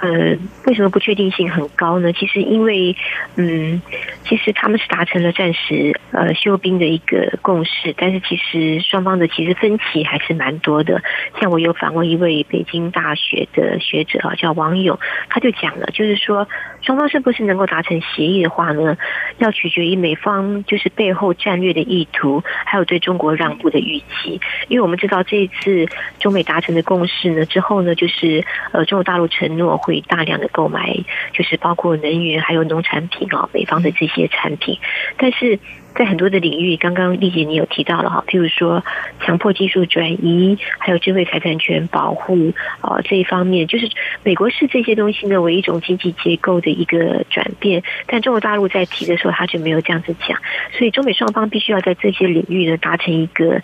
[0.00, 2.14] 呃，为什么不确定性很高呢？
[2.14, 2.96] 其实因为
[3.36, 3.82] 嗯，
[4.24, 11.02] 其实他们是达成了暂时呃休兵的一个共识，但是其实双方的其实分歧还是蛮多的。
[11.38, 14.98] 像我有访问一位北京大学的学者啊，叫王勇，
[15.28, 16.48] 他就讲了，就是说
[16.82, 18.72] 双方是不是能够达成协议的话。
[18.72, 18.96] 呢，
[19.38, 24.40] 要取决于美方就是背后战略的意图，还有对中国让步的预期。
[24.68, 25.86] 因为我们知道这一次
[26.18, 30.96] 中美达成的共识呢，之后呢，就是呃，中国大陆承诺会大量的购买，
[31.32, 34.78] 就是包括能源还有农产品啊，美方的这些产品，
[35.16, 35.58] 但是。
[35.94, 38.84] 在很多的领域，刚刚丽姐你有提到了哈，譬如说
[39.20, 43.88] 强迫技术转移，还有智慧财产权保护啊这一方面，就是
[44.22, 50.38] 美国视这些东西呢为一种经济结构的一个转变，但中国大陆在提的时候，他就没有这样子讲，
[50.76, 53.60] 所以中美双方必须要在这些领域呢达成一个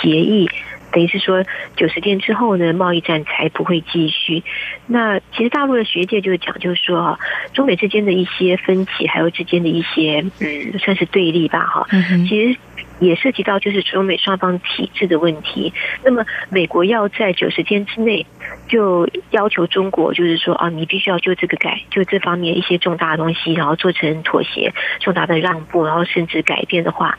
[0.00, 0.48] 协议。
[0.90, 1.44] 等于是说，
[1.76, 4.42] 九十天之后呢，贸易战才不会继续。
[4.86, 7.18] 那其实大陆的学界就是讲，就是说哈，
[7.52, 11.86] 中美之间的一些分歧，还有之间的一些嗯，算是对立吧，哈。
[12.28, 12.58] 其实
[13.00, 15.72] 也涉及到就是中美双方体制的问题。
[16.04, 18.26] 那么美国要在九十天之内
[18.66, 27.18] 就要求中国，就是说啊，你必须要就这个改，就这方面一些重大的东西，然后做成妥协、重大的让步，然后甚至改变的话。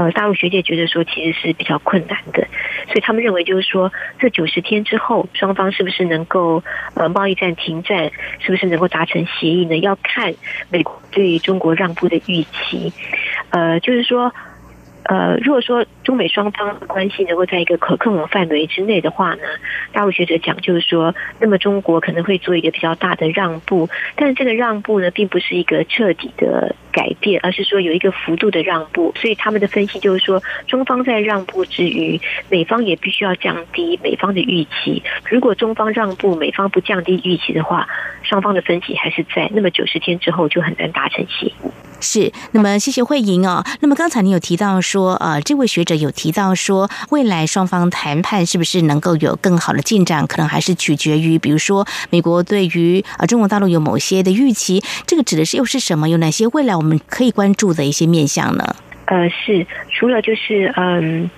[0.00, 2.48] 呃，大陆学界觉得说其实是比较困难的，
[2.86, 9.76] 所以他们认为就是说，这九十天之后，双方是不是能够呃贸易战停战，是不是能够达成协议呢？
[9.76, 10.34] 要看
[10.70, 12.94] 美国对中国让步的预期。
[13.50, 14.32] 呃，就是说，
[15.02, 19.42] 呃，如果说中美双方的关系能够在一个可控的范围之内的话呢，
[19.92, 26.74] 大陆学者讲就是说，那么中国可能会做一个比较大的让步，但是这个让步呢，并不是一个彻底的。
[26.92, 35.00] 改变，而是说有一个幅度的让步，所以他们的分析就是说，中方在让步之余，美方也必须要降低美方的预期。
[35.28, 37.86] 如果中方让步，美方不降低预期的话，
[38.24, 39.48] 双方的分歧还是在。
[39.54, 41.54] 那么九十天之后就很难达成协议。
[42.00, 43.62] 是，那么谢谢慧莹哦。
[43.80, 56.08] 那么刚才你有提到说，呃，这位学者有提到说，未来双方谈判是不是能够有更好的进展，可能还是取决于，比如说美国对于啊中国大陆有某些的预期，这个指的是又是什么？
[56.08, 56.74] 有哪些未来？
[56.74, 58.64] 我们可以关注的一些面向呢？
[59.06, 61.30] 呃，是除了就是嗯。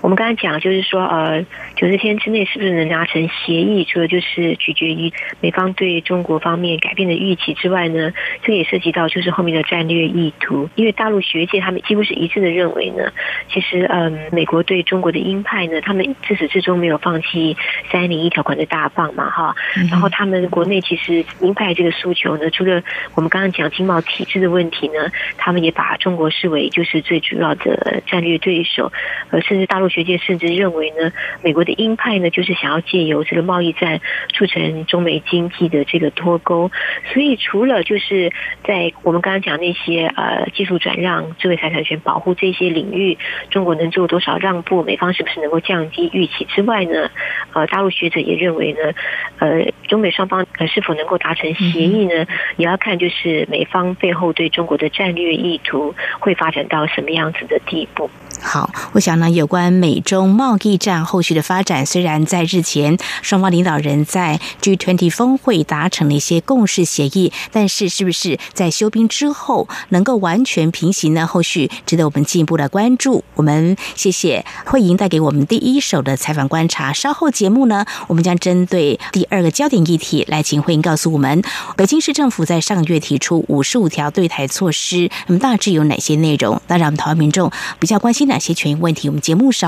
[0.00, 1.44] 我们刚才讲，就是说，呃，
[1.74, 3.84] 九十天之内是不是能达成协议？
[3.84, 10.70] 除了就是取决于美方对中国方面改变的预期之外呢，这个也涉及到就是后面的战略意图。
[10.76, 13.12] 因为大陆学界他们几乎是一致的认为呢，
[13.52, 17.56] 其实，嗯，美国对中国的鹰派呢，他们自始至终没有放弃
[17.90, 19.56] 三零一条款的大棒嘛，哈。
[19.90, 22.80] 然后他们国内其实鹰派这个诉求呢，除了
[23.16, 28.92] 我们刚刚讲经贸体制的问题呢，他们也把中国视为就是最主要的战略对手，
[29.30, 29.87] 呃，甚至大陆。
[29.88, 31.12] 学界甚至认为呢，
[31.42, 34.00] 美国的鹰派呢，就是想要借由这个贸易战
[34.32, 36.70] 促成中美经济的这个脱钩。
[37.12, 38.32] 所以，除了就是
[38.64, 43.16] 在我们刚刚讲那些呃技术转让、智慧财产权保护这些领域，
[43.50, 47.10] 中国能做多少让步，美方是不是能够降低预期之外呢？
[47.52, 48.92] 呃，大陆学者也认为呢，
[49.38, 52.26] 呃，中美双方呃是否能够达成协议呢？
[52.56, 58.10] 也要看就是美方背后对中国的战略意图会发展到什么样子的地步。
[58.42, 71.26] 好，我想呢，有关美中贸易战后续的发展，虽然在日前双方领导人在 G20 峰会达成了一些共识协议，但是是不是在休兵之后能够完全平行呢？
[71.26, 73.24] 后续值得我们进一步的关注。
[73.34, 76.92] 我们谢谢慧莹带给我们第一手的采访观察。
[76.92, 81.42] 稍后节目呢，我们将针对第二个焦点议题来请慧莹告诉我们，
[81.76, 86.60] 北京市政府在上个月提出五十五条对台措施，那么大致有哪些内容？
[86.66, 87.50] 当然，我们台湾民众
[87.80, 88.28] 比较关心。
[88.28, 89.08] 哪些权益问题？
[89.08, 89.67] 我们节目上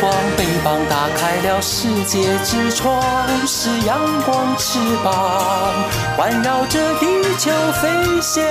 [0.00, 3.00] 光，翅膀打开了世界之窗；
[3.46, 5.74] 是阳光，翅膀
[6.16, 8.44] 环绕着地球飞翔。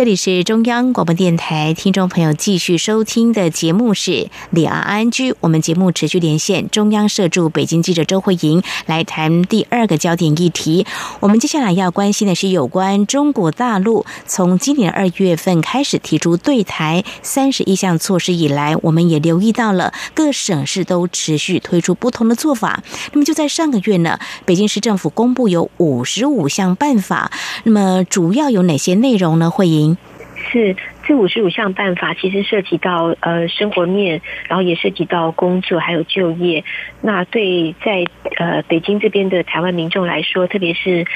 [0.00, 4.10] 这里是中央广播电台，听众朋友继续收听的节目是
[4.48, 5.32] 《李安安居》。
[5.40, 10.86] 我们节目持续连线中央社驻北京记者周慧莹来谈第二个焦点议题。
[11.20, 22.82] 我们接下来要关心的是有关中国大陆从今年二月份开始提出对台三十一项措施以来，我们也留意到了各省市都持续推出不同的做法。
[23.12, 27.30] 那么就在上个月呢，北京市政府公布有五十五项办法。
[27.64, 29.50] 那么主要有哪些内容呢？
[29.50, 29.89] 慧莹。
[30.40, 36.64] 是这五十五项办法，其实涉及到呃生活面，然后也涉及到工作还有就业。
[37.02, 38.04] 那对在
[38.36, 41.06] 呃北京这边的台湾民众来说，特别是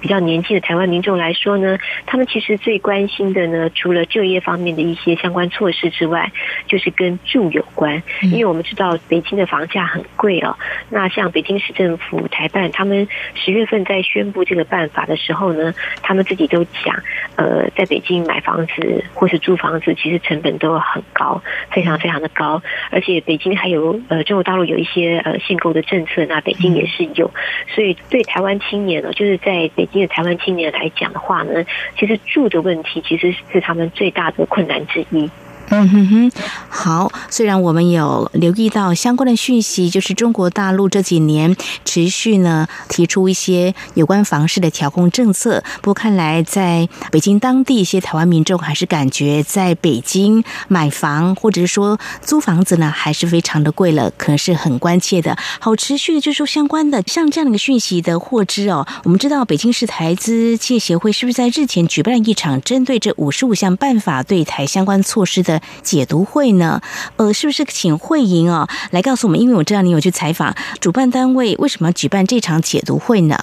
[0.00, 6.30] 比较年轻的台湾民众来说呢，他们其实最关心的呢，除了就业方面的一些相关措施之外，
[6.66, 8.02] 就是跟住有关。
[8.22, 10.56] 因为我们知道北京的房价很贵哦。
[10.90, 16.94] 那像北京市政府台办，他们十月份在宣布这个办法的时候呢，他们自己都讲，
[17.36, 19.04] 呃，在北京买房子。
[19.14, 21.40] 或是租房子，其实成本都很高，
[21.70, 22.60] 非常非常的高。
[22.90, 27.30] 而且北京还有呃中国大陆有一些呃限购的政策，那北京也是有。
[27.74, 31.64] 所以对台湾青年呢，就是在北京的台湾青年来讲的话呢，
[31.98, 35.30] 其实住的问题其实是他们最大的困难之一。
[35.74, 36.32] 嗯哼哼，
[36.68, 37.10] 好。
[37.30, 41.56] 虽然我们有留意到相关的讯息，就是中国大陆这几年
[41.86, 55.38] 持续呢提出一些有关房市的调控政策，不过看来在北京当地一些台湾民众还是感觉在北京买房或者是说租房子呢还是非常的贵了，可能是很关切的。
[55.58, 65.61] 好，持续的就是说相关的像这样的一个讯息的获知哦，我们知道北京市台资企业协会是不是在日前举办了一场针对这五十五项办法对台相关措施的。
[65.82, 66.80] 解读会呢？
[67.16, 69.40] 呃，是不是请慧莹啊来告诉我们？
[69.40, 73.38] 因为我知道你有去采访主办单位，为什么要举办这场解读会呢？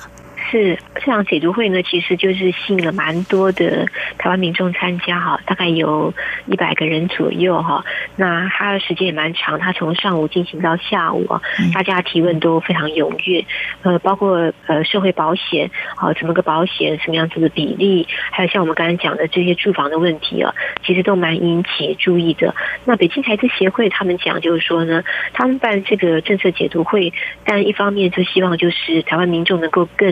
[0.49, 3.85] 是这场解读会呢，其实就是吸引了蛮多的
[4.17, 6.13] 台湾民众参加哈，大概有
[6.47, 7.83] 一百个人左右哈。
[8.15, 11.41] 那它的时间也蛮长，它从上午进行到下午啊，
[11.73, 13.45] 大家提问都非常踊跃。
[13.83, 22.55] 呃，包括呃社会保险啊，怎么个保险，什么样子的比例，还有像我们刚才讲的这些住房的问题啊，其实都蛮引起注意的。
[22.85, 27.13] 那北京台资协会他们讲就是说呢，他们办这个政策解读会，
[27.45, 30.09] 但一方面就希望就是台湾民众能够更。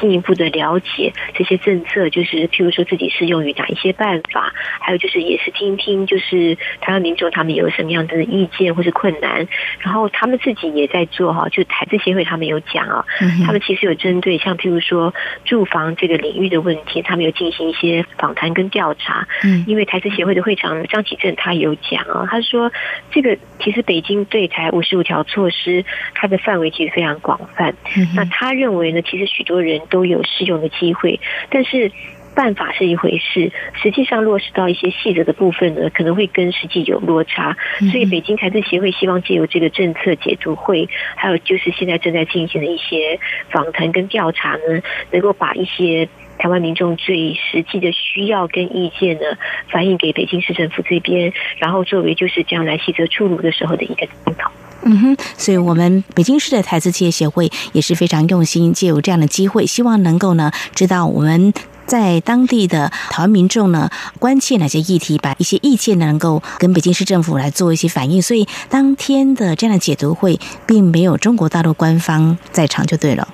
[0.00, 9.46] 进一步的了解这些政策，就是譬如说自己适用于哪一些办法，还有就是也是听听就是台湾民众他们有什么样的意见或是困难，
[9.78, 13.04] 然后他们自己也在做哈，就台资协会他们有讲啊，
[13.46, 19.26] 他们其实有针对像譬如说住房这个领域的问题，他们有进行一些访谈跟调查。
[19.44, 22.72] 嗯，因为台资协会的会长张启正他有讲啊，他说
[23.12, 25.84] 这个其实北京对台五十五条措施，
[26.14, 27.72] 它的范围其实非常广泛。
[28.16, 29.51] 那他认为呢，其实许多。
[29.52, 31.92] 多人都有适用的机会，但是
[32.34, 37.54] 办法是一回事，实际上落实到一些细则的部分呢，可能会跟实际有落差。
[37.90, 44.80] 所以，北京财政协会希望借由这个政策解读会，还有就是现在正在进行的一些访谈跟调查呢，
[45.10, 46.08] 能够把一些
[46.38, 49.22] 台湾民众最实际的需要跟意见呢，
[49.70, 54.50] 反映给北京市政府这边，然后作为就是将来细则出炉的时候的一个参考。
[54.84, 61.54] 嗯哼，所以我们北京市的台资企业协会也是非常用心，借有这样的机会，希望能够呢知道我们
[61.86, 68.20] 在当地的台湾民众呢关切哪些议题，把一些意见呢能够跟北京市政府来做一些反应。
[68.20, 73.28] 所以当天的这样的解读会，并没有中国大陆官方在场，就对了。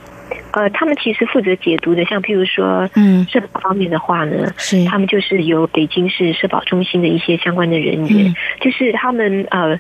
[0.52, 9.78] 呃，他们其实负责解读的，像譬如说，嗯，社保方面的话呢，是他们就是由北京市社保中心的一些相关的人员，就是他们呃。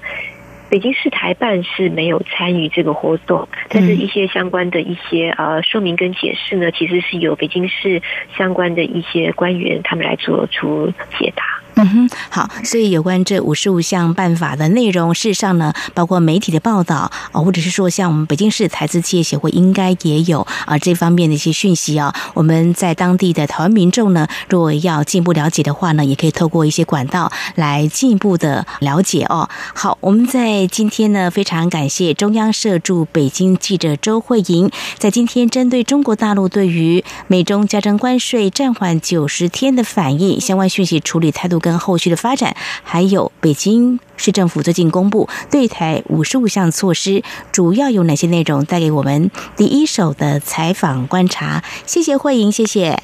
[0.70, 8.02] 北京市台办是没有参与这个活动，但是一些相关的一些呃说明跟解释呢，其实是由北京市
[8.36, 11.42] 相关的一些官员他们来做出解答。
[11.80, 22.12] 嗯哼，好，所以有关这五十五项办法的内容，事实上呢，包括媒体的报道啊，或者是说像我们北京市台资企业协会应该也有啊这方面的一些讯息啊。
[22.34, 29.48] 我们在当地的台湾民众呢，如果要进一步了解的话呢，也可以透过一些管道来进一步的了解哦。
[29.72, 34.68] 好，我们在今天呢，非常感谢中央社驻北京记者周慧莹，
[34.98, 42.54] 在今天针对中国大陆对于美中加征关税暂缓九十天的反应相关讯息处理态度跟后续的发展，
[42.84, 51.64] 还有北京市政府最近公布对台五十五项措施，主要有哪些内容，带给我们第一手的采访观察。
[51.84, 53.02] 谢谢慧莹，谢谢，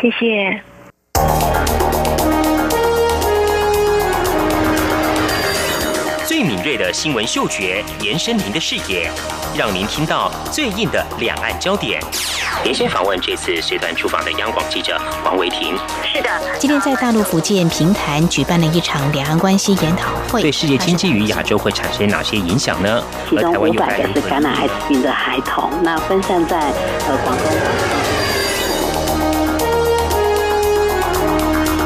[0.00, 0.62] 谢谢。
[6.24, 9.10] 最敏锐的新闻嗅觉，延伸您的视野，
[9.54, 12.00] 让您听到最硬的两岸焦点。
[12.64, 15.76] 连线访问这次随团出访的央广记者王维婷。
[16.04, 23.02] 是的，今天在大陆福建平潭举办了一场两岸关系研讨会，对世界经济与亚洲会产生哪些影响呢？
[23.28, 27.46] 其中五百个是感染艾滋病的孩童，那分散在呃广东。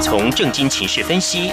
[0.03, 1.53] 从正经情势分析、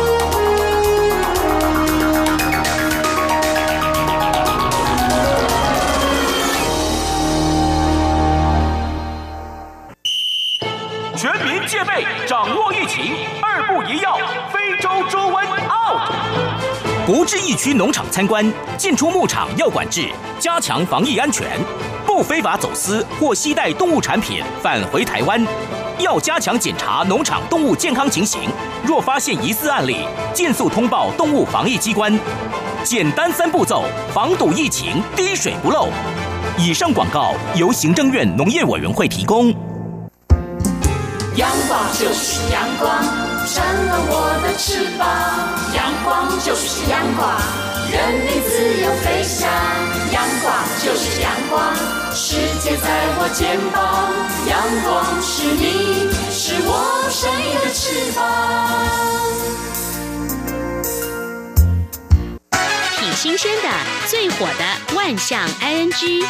[11.85, 14.17] 备，掌握疫情，二步一要，
[14.51, 16.11] 非洲猪瘟 out。
[17.05, 20.09] 不至疫区农场参观，进出牧场要管制，
[20.39, 21.47] 加强防疫安全。
[22.05, 25.45] 不非法走私或携带动物产品返回台湾，
[25.97, 28.41] 要加强检查农场动物健康情形。
[28.83, 32.17] 若发现疑似案例，尽速通报动物防疫机关。
[32.83, 35.87] 简单三步骤，防堵疫情，滴水不漏。
[36.57, 39.53] 以上广告由行政院农业委员会提供。
[41.37, 43.01] 阳光就是阳光，
[43.47, 44.13] 成了我
[44.43, 45.07] 的翅膀。
[45.73, 47.39] 阳光就是阳光，
[47.89, 48.51] 任你自
[48.81, 49.47] 由飞翔。
[50.11, 50.53] 阳光
[50.83, 51.73] 就是阳光，
[52.13, 52.85] 世界在
[53.17, 54.11] 我肩膀。
[54.45, 56.69] 阳光是你，是我
[57.09, 58.19] 生命的翅膀。
[62.99, 63.69] 挺新鲜的，
[64.07, 66.25] 最火的万象 ING。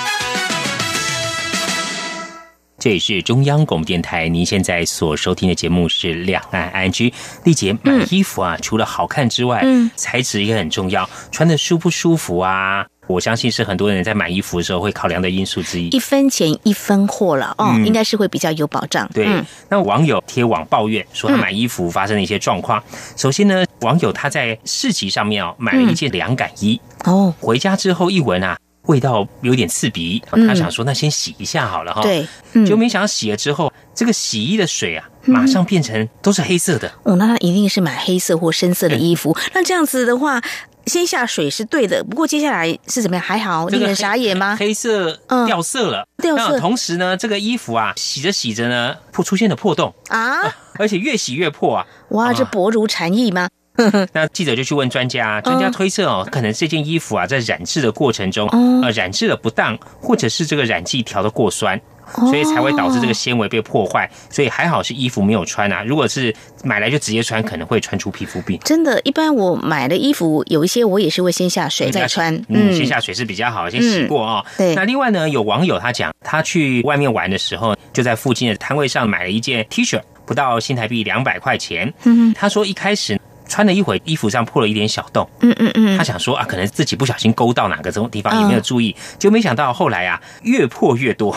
[2.81, 7.09] 这里是中央广播电台，您现在所收听的节目是《两岸安居》。
[7.43, 12.83] 丽姐买衣服啊，除了好看之外，嗯，材质也很重要，穿的舒不舒服啊？
[13.05, 15.89] 我相信是很多人在买衣服的时候会考量的因素之一。
[15.89, 19.07] 一分钱一分货了哦，应该是会比较有保障。
[19.13, 19.27] 对，
[19.69, 22.83] 那网友贴网抱怨说他买衣服发生了一些状况。
[23.15, 28.57] 首先呢，网友他在市集上面哦买了一件凉感衣哦，回家之后一闻啊。
[28.83, 32.01] 味道有点刺鼻，他想说那先洗一下好了哈。
[32.01, 32.27] 对，
[32.65, 36.91] 就没想到洗了之后，这个洗衣的水啊，马上变成都是黑色的。
[37.03, 39.35] 哦，那他一定是买黑色或深色的衣服。
[39.53, 40.41] 那这样子的话，
[40.87, 42.03] 先下水是对的。
[42.03, 43.23] 不过接下来是怎么样？
[43.23, 44.55] 还好，令人傻眼吗？
[44.59, 45.13] 黑色
[45.45, 46.59] 掉色了，掉色。
[46.59, 50.39] 同时呢，这个衣服啊，洗着洗着呢，破出现了破洞啊，
[50.79, 51.85] 而且越洗越破啊。
[52.09, 53.47] 哇，这薄如蝉翼吗？
[54.13, 58.47] 那记者就去问专家，专家推测哦，可能这件衣服啊，在染制的过程中，
[58.83, 61.79] 呃，染制的不当，或者是这个染剂调的过酸，
[62.13, 64.09] 所以才会导致这个纤维被破坏。
[64.29, 68.59] 所以还好是衣服没有穿啊，如果是买来就直接穿，可能会穿出皮肤病。
[68.65, 72.35] 真的，一般我买的衣服有一些，我也是会先下水再穿。
[72.49, 74.45] 嗯，先下水是比较好，先洗过啊。
[74.57, 74.75] 对。
[74.75, 81.91] 那另外呢，有网友他讲，他去外面玩的时候，就在附近的摊位上买了一件 T 恤，不到新台币两百块钱。
[82.03, 83.17] 嗯他说一开始。
[83.51, 85.29] 穿了一会，衣服上破了一点小洞。
[85.41, 91.35] 嗯嗯嗯，他想说啊，可能自己不小心勾到哪个这种地方，也没有注意，就没想到后来啊，越破越多。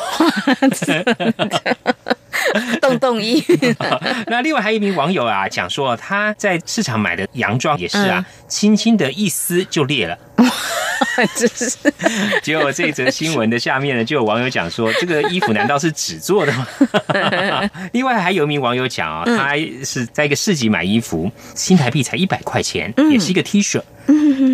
[2.80, 3.42] 洞洞衣。
[4.28, 10.16] 那另外还有一名网友啊，讲说他在市场买的洋装也是啊，轻轻的一撕就裂了。
[11.36, 11.76] 真是。
[12.42, 16.66] 结果这则新闻的下面呢，就有网友讲说，这个衣服难道是纸做的吗？
[17.92, 19.54] 另外还有一名网友讲啊，他
[19.84, 23.80] 是在一个市集买衣服，新台币才一百块钱，也是一个 T 恤。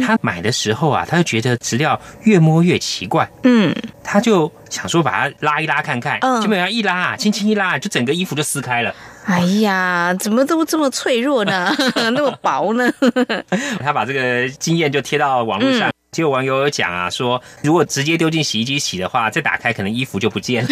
[0.07, 3.29] 他买的时候啊，他就觉得质料越摸越奇怪。
[3.43, 3.75] 嗯，
[4.05, 8.95] 他就想说把它拉一拉看看，基本上一拉啊，轻轻一拉，就整个衣服就撕开了。
[9.31, 11.73] 哎呀，怎么都这么脆弱呢？
[12.13, 12.91] 那么薄呢？
[13.81, 20.69] 他把这个经验就贴到网络上，就有网友有讲啊，说如果直接丢进洗衣机洗的话，再打开可能衣服就不见了。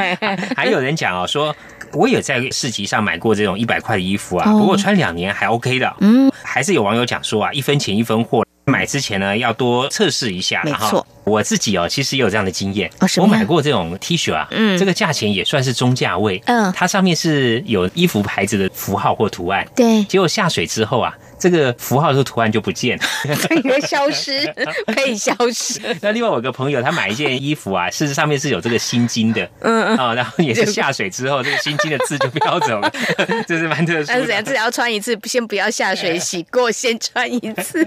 [0.56, 1.54] 还有人讲哦，说
[1.92, 5.94] 我也在市集上买过这种一百块的衣服啊，哦不过穿两年还 OK 的。
[6.00, 10.62] 嗯，还是有网友讲说啊，一分钱一分货，买之前呢要多测试一下。
[10.64, 12.90] 没错，我自己哦，其实也有这样的经验。
[13.18, 16.42] 我买过这种 T 恤啊，嗯这个价钱也算是中价位。
[16.46, 19.66] 嗯它上面是有衣服牌子的符号或图案。
[19.74, 23.04] 对，结果下水之后啊，这个符号和图案就不见了。
[23.48, 24.46] 这个消失，
[24.94, 25.80] 可以消失。
[26.00, 32.92] 那另外我有个朋友，他买一件衣服啊，事实上面是有这个心经的，嗯嗯啊，然后也是下水之后，这个心经的字就飘走了，
[33.48, 34.06] 这是蛮特殊的。
[34.08, 34.44] 但是怎样？
[34.44, 37.82] 至少要穿一次，先不要下水洗过，先穿一次，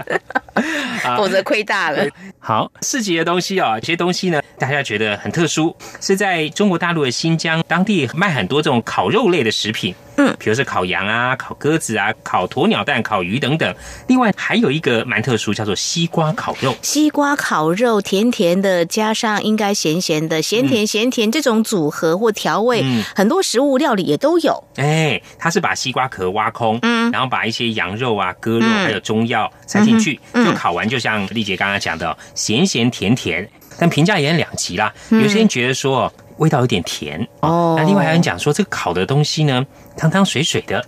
[1.06, 2.06] 啊否则亏大了。
[2.40, 13.76] 好，市集的东西哦，这些东西呢，大家觉得很特殊，是在中国大陆的新疆当地卖很多这种烤肉类的食品，嗯，比如是烤羊啊、烤鸽子啊、烤鸵鸟蛋、烤鱼等等。
[14.08, 16.74] 另外还有一个蛮特殊，叫做西瓜烤肉。
[16.82, 24.64] 西瓜烤肉，甜甜的，加上应该咸咸的，咸甜咸甜这种组合或调味，嗯很多食物料理也都有。
[24.78, 34.94] 哎，它是把西瓜壳挖空，嗯然后把一些羊肉啊、鸽肉嗯还有中药塞进去，就烤完，就像丽姐刚刚讲的哦，咸咸甜甜，但评价也很两极啦。
[35.10, 39.64] 嗯有些人觉得说哦味道有点甜哦那另外还有人讲说这个烤的东西呢
[39.98, 40.84] 汤汤水水的。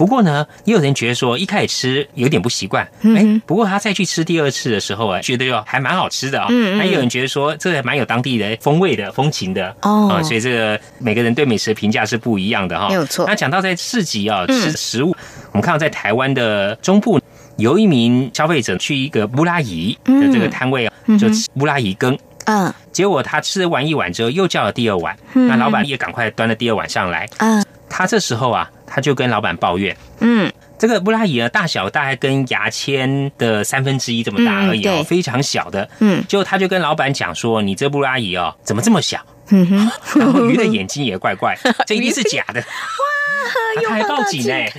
[0.00, 6.48] 不过呢，也有人觉得说一开始吃有点不习惯，嗯哎、不过他再去吃第二次的时候啊，觉得哟还蛮好吃的啊、哦。
[6.48, 6.78] 嗯嗯。
[6.78, 10.08] 那也有人觉得说这个蛮有当地的风味的风情的哦。
[10.10, 13.26] 啊所以这个每个人对美食的评价是不一样的哈、没有错。
[13.26, 14.58] 那讲到在市集啊、嗯。
[14.58, 15.14] 吃食物，
[15.52, 17.20] 我们看到在台湾的中部。
[17.58, 21.18] 有一名消费者去一个布拉仪的这个摊位啊，嗯。
[21.18, 22.72] 就吃布拉仪羹，嗯。
[22.90, 25.46] 结果他吃完一碗之后，又叫了第二碗，嗯。
[25.46, 27.28] 那老板也赶快端了第二碗上来。
[27.36, 27.62] 嗯。
[27.92, 35.88] 他这时候啊，他就跟老板抱怨，嗯，这个布拉蚁呢，大小大概跟牙签的三分之一这么大而已哦，嗯非常小的。
[36.00, 39.24] 嗯结果他就跟老板讲说：“你这布拉蚁哦，怎么这么小？
[39.50, 42.62] 嗯哼， 然后鱼的眼睛也怪怪， 这一定是假的。”
[43.86, 44.70] 他还报警哎、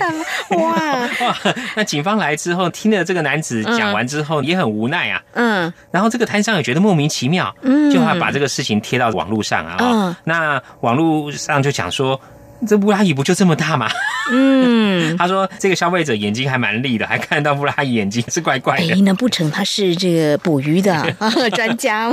[0.50, 0.76] 哇
[1.26, 1.36] 哇！
[1.74, 5.20] 那警方来之后，听了这个男子讲完之后，也很无奈啊。
[5.32, 12.18] 嗯然后这个摊商也觉得莫名其妙，嗯就他把这个事情贴到网络上啊、哦嗯那网络上就讲说。
[12.66, 13.88] 这布拉伊不就这么大吗？
[14.30, 22.10] 嗯， 他说这个消费者眼睛还蛮利的，还看到布拉伊眼睛是怪怪哎，的，难不成他是这个捕鱼的啊 专家？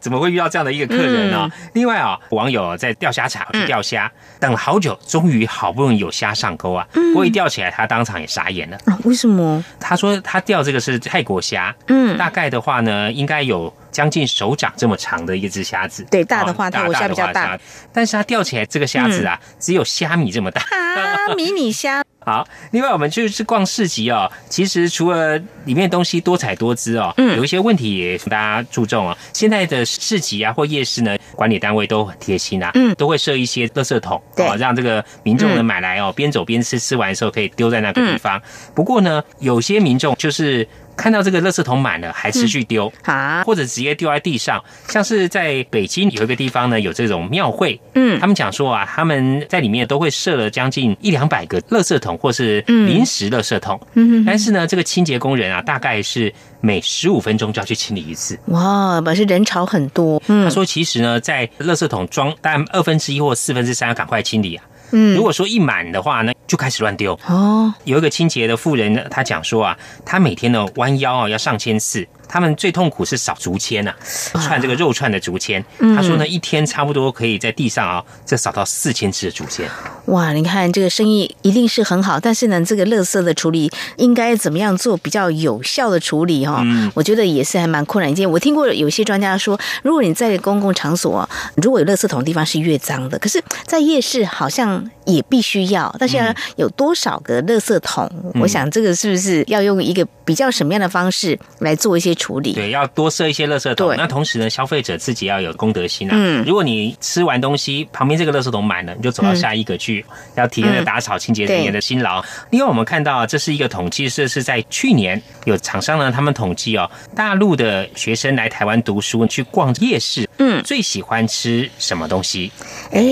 [0.00, 4.10] 怎么会遇到这样的一个客人呢、嗯另外啊、网友在钓虾场去钓虾，
[4.40, 8.76] 等了好久，终于好不容易有虾上钩啊，嗯不过一钓起来，他当场也傻眼了。
[8.86, 9.62] 啊为什么？
[9.78, 16.06] 他说他钓这个是泰国虾，嗯大概的话呢，应该有将近手掌这么长的一只虾子。
[16.08, 17.58] 对大的话哦泰国虾比较大
[17.92, 20.62] 但是它钓起来这个虾子啊，只有虾米这么大。
[20.62, 22.04] 啊，迷你虾。
[22.24, 29.16] 好，另外我们就是逛市集哦，其实除了里面东西多彩多姿哦，嗯有一些问题也请大家注重哦。
[29.32, 38.40] 现在的市集啊或夜市呢，管理单位都很贴心啊，嗯都会设一些垃圾桶，对哦，让这个民众呢嗯买来哦，边走边吃，吃完的时候可以丢在那个地方。
[38.76, 40.68] 不过呢，有些民众就是。
[40.98, 44.62] 看到这个垃圾桶满了，还持续丢，啊，或者直接丢在地上。
[44.88, 53.80] 像是在北京有一个地方呢，有这种庙会，嗯他们讲说啊，他们在里面都会设了将近一两百个垃圾桶，或是嗯临时垃圾桶。
[53.94, 58.36] 嗯但是呢，这个清洁工人啊，大概是每十五分钟就要去清理一次。
[58.46, 60.20] 哇，表示人潮很多。
[60.26, 64.64] 嗯他说，其实呢，在垃圾桶装大概二分之一或四分之三要赶快清理啊。
[64.90, 67.16] 嗯如果说一满的话呢，就开始乱丢。
[67.28, 73.94] 哦，有一个清洁的妇人呢，她讲说啊，她每天呢弯腰啊要上千次，他们最痛苦是扫竹签呐、
[74.32, 75.64] 啊，串这个肉串的竹签。
[75.78, 79.68] 嗯她说呢，一天差不多可以在地上啊，这扫到四千次的竹签。
[80.06, 88.28] 哇，你看这个生意一定是很好，但是呢，这个垃圾的处理应该怎么样做比较有效的处理哈、嗯我觉得也是还蛮困难一件。
[88.28, 98.10] 我听过有些专家说，如果你在公共场所，如果有垃圾桶的地方是越脏的，可是，在夜市好像也必须要，但是要有多少个垃圾桶？
[98.34, 102.52] 嗯我想这个是不是要用一个比较什么样的方式来做一些处理？
[102.52, 103.96] 对，要多设一些垃圾桶对。
[103.96, 106.12] 那同时呢，消费者自己要有公德心啊。
[106.14, 110.04] 嗯如果你吃完东西，旁边这个垃圾桶满了，你就走到下一个去，
[110.34, 112.22] 要体验的打扫清洁人员的辛劳。
[112.50, 122.50] 另外，我们看到啊这是一个统计，这是在去年有厂商呢，他们统计哦，大陆的学生来台湾读书去逛夜市，嗯，最喜欢吃什么东西？
[122.92, 123.02] 哎，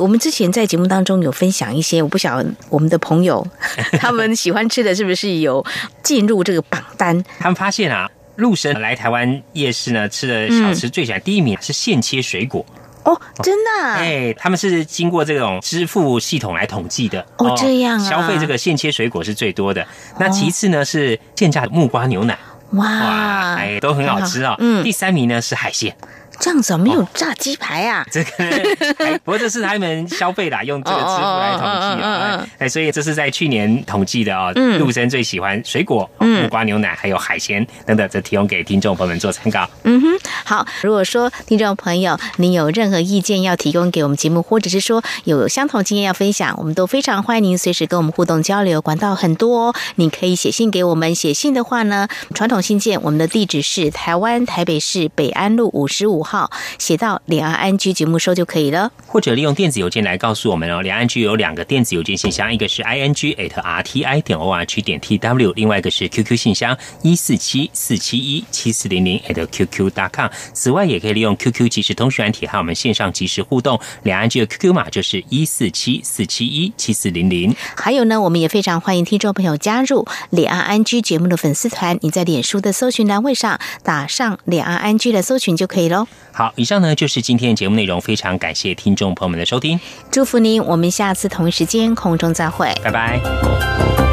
[0.00, 3.46] 我们之前在节目当中有分享一些，我不晓得我们的朋友
[3.98, 5.64] 他们喜欢吃的是不是有
[6.02, 7.24] 进入这个榜单？
[7.38, 12.64] 他们发现啊，陆生来台湾夜市呢吃的小吃最喜欢、第一名是现切水果。
[13.04, 13.94] 哦，真的、啊？
[13.94, 19.86] 哎，他们是经过这种支付系统来统计的哦这样啊消费这个现切水果是最多的。
[20.20, 22.38] 那其次呢是现榨的木瓜牛奶。
[22.72, 24.54] 哇，哎，都很好吃哦。
[24.58, 25.96] 嗯，第三名呢是海鲜。
[26.40, 28.06] 这样子没有炸鸡排啊？
[28.10, 32.46] 这个，不过这是他们消费啦，用这个支付来统计啊。
[32.58, 34.52] 哎，所以这是在去年统计的啊。
[34.78, 39.68] 陆生最喜欢水果、木瓜牛奶，还有海鲜等等，这提供给听众朋友们做参考。
[39.82, 40.06] 嗯哼，
[40.44, 40.66] 好。
[40.82, 48.80] 如果说听众朋友你有任何意见要提供给我们节目，或者是说有相同经验要分享，我们都非常欢迎您随时跟我们互动交流。
[48.80, 51.12] 管道很多，哦你可以写信给我们。
[51.14, 56.27] 写信的话呢，传统信件我们的地址是台湾台北市北安路五十五。
[56.28, 60.82] 号写到两岸安居节目收就可以了，或者利用电子邮件来告诉我们哦。
[60.82, 66.36] 两岸居有两个电子邮件信箱，一个是 i n g at r t i 点 o r g 点 t w，另外一个是 QQ
[66.36, 70.28] 信箱一四七四七一七四零零 at qq dot com。
[70.52, 73.80] 此外，也可以利用 QQ 即时通讯软体和我们线上即时互动。
[74.02, 77.56] 两岸居的 QQ 码就是一四七四七一七四零零。
[77.74, 81.98] 还有呢，我们也非常欢迎听众朋友加入两岸安居节目的粉丝团。
[82.02, 86.06] 你在脸书的搜寻栏位上打上两岸安居的搜寻就可以喽。
[86.32, 89.78] 好，以上呢就是今天的节目内容，非常感谢听众朋友们的收听，
[90.10, 94.07] 祝福您，我们下次同一时间空中再会，拜拜。